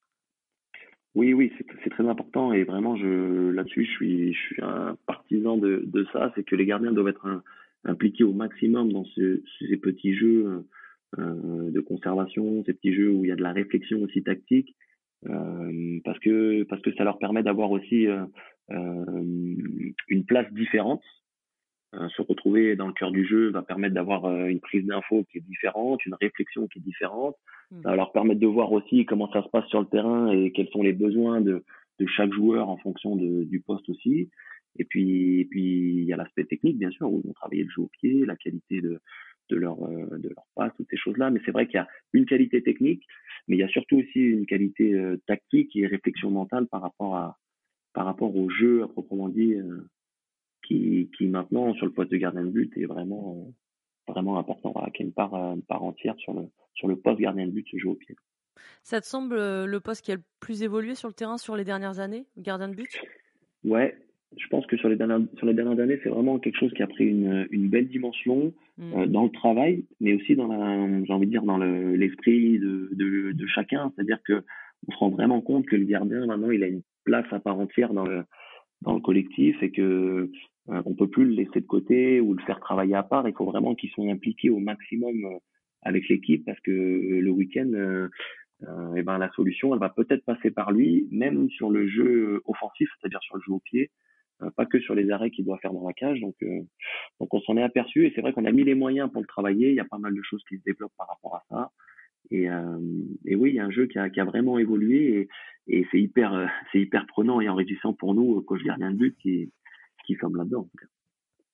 [1.14, 1.52] Oui, oui,
[1.84, 6.06] c'est très important et vraiment, je là-dessus, je suis, je suis un partisan de, de
[6.12, 7.42] ça, c'est que les gardiens doivent être
[7.84, 10.64] impliqués au maximum dans ces petits jeux
[11.18, 14.74] de conservation, ces petits jeux où il y a de la réflexion aussi tactique
[15.28, 18.24] euh, parce que parce que ça leur permet d'avoir aussi euh,
[18.70, 19.54] euh,
[20.08, 21.02] une place différente.
[21.92, 25.42] Se retrouver dans le cœur du jeu va permettre d'avoir une prise d'info qui est
[25.42, 27.36] différente, une réflexion qui est différente.
[27.70, 27.82] Hmm.
[27.82, 30.52] Ça va leur permettre de voir aussi comment ça se passe sur le terrain et
[30.52, 31.64] quels sont les besoins de,
[31.98, 34.30] de chaque joueur en fonction de, du poste aussi.
[34.78, 35.60] Et puis, et puis
[35.98, 38.24] il y a l'aspect technique, bien sûr, où ils vont travailler le jeu au pied,
[38.24, 38.98] la qualité de,
[39.50, 41.30] de leur, de leur passe, toutes ces choses-là.
[41.30, 43.04] Mais c'est vrai qu'il y a une qualité technique,
[43.48, 47.16] mais il y a surtout aussi une qualité euh, tactique et réflexion mentale par rapport
[47.16, 47.36] à
[47.92, 49.86] par rapport au jeu à proprement dit euh,
[50.66, 54.72] qui, qui maintenant sur le poste de gardien de but est vraiment euh, vraiment important
[54.72, 56.42] voilà, qui est une part, part entière sur le
[56.74, 58.16] sur le poste gardien de but ce jeu au pied.
[58.82, 61.64] Ça te semble le poste qui a le plus évolué sur le terrain sur les
[61.64, 63.00] dernières années, gardien de but?
[63.64, 63.96] Ouais,
[64.36, 66.82] je pense que sur les dernières, sur les dernières années, c'est vraiment quelque chose qui
[66.82, 68.92] a pris une, une belle dimension mm.
[68.94, 72.90] euh, dans le travail, mais aussi dans la, j'ai envie de dire, dans l'esprit de,
[72.92, 73.92] de, de, chacun.
[73.94, 74.44] C'est-à-dire que
[74.88, 77.58] on se rend vraiment compte que le gardien, maintenant, il a une place à part
[77.58, 78.24] entière dans le,
[78.80, 80.30] dans le collectif et que
[80.70, 83.28] euh, on peut plus le laisser de côté ou le faire travailler à part.
[83.28, 85.38] Il faut vraiment qu'il soit impliqué au maximum euh,
[85.82, 88.08] avec l'équipe parce que le week-end, euh,
[88.64, 92.40] euh, et ben la solution, elle va peut-être passer par lui, même sur le jeu
[92.46, 93.90] offensif, c'est-à-dire sur le jeu au pied.
[94.42, 96.20] Euh, pas que sur les arrêts qu'il doit faire dans la cage.
[96.20, 96.60] Donc, euh,
[97.20, 99.26] donc on s'en est aperçu et c'est vrai qu'on a mis les moyens pour le
[99.26, 99.70] travailler.
[99.70, 101.70] Il y a pas mal de choses qui se développent par rapport à ça.
[102.30, 102.78] Et, euh,
[103.26, 105.28] et oui, il y a un jeu qui a, qui a vraiment évolué
[105.66, 109.16] et, et c'est hyper, c'est hyper prenant et enrichissant pour nous, coach gardien de but,
[109.18, 109.52] qui,
[110.06, 110.68] qui sommes là-dedans.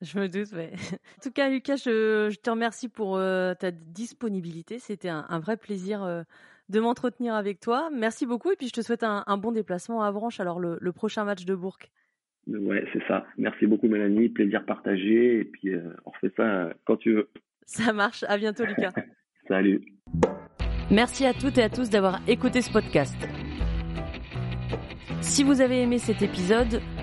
[0.00, 0.72] Je me doute, ouais.
[1.18, 4.78] En tout cas, Lucas, je, je te remercie pour ta disponibilité.
[4.78, 6.24] C'était un, un, vrai plaisir
[6.68, 7.90] de m'entretenir avec toi.
[7.92, 10.78] Merci beaucoup et puis je te souhaite un, un bon déplacement à Avranches, alors le,
[10.80, 11.78] le prochain match de Bourg.
[12.48, 13.26] Ouais, c'est ça.
[13.36, 14.28] Merci beaucoup, Mélanie.
[14.30, 15.40] Plaisir partagé.
[15.40, 17.28] Et puis, euh, on refait ça euh, quand tu veux.
[17.66, 18.24] Ça marche.
[18.26, 18.92] À bientôt, Lucas.
[19.48, 19.82] Salut.
[20.90, 23.16] Merci à toutes et à tous d'avoir écouté ce podcast.
[25.20, 26.80] Si vous avez aimé cet épisode,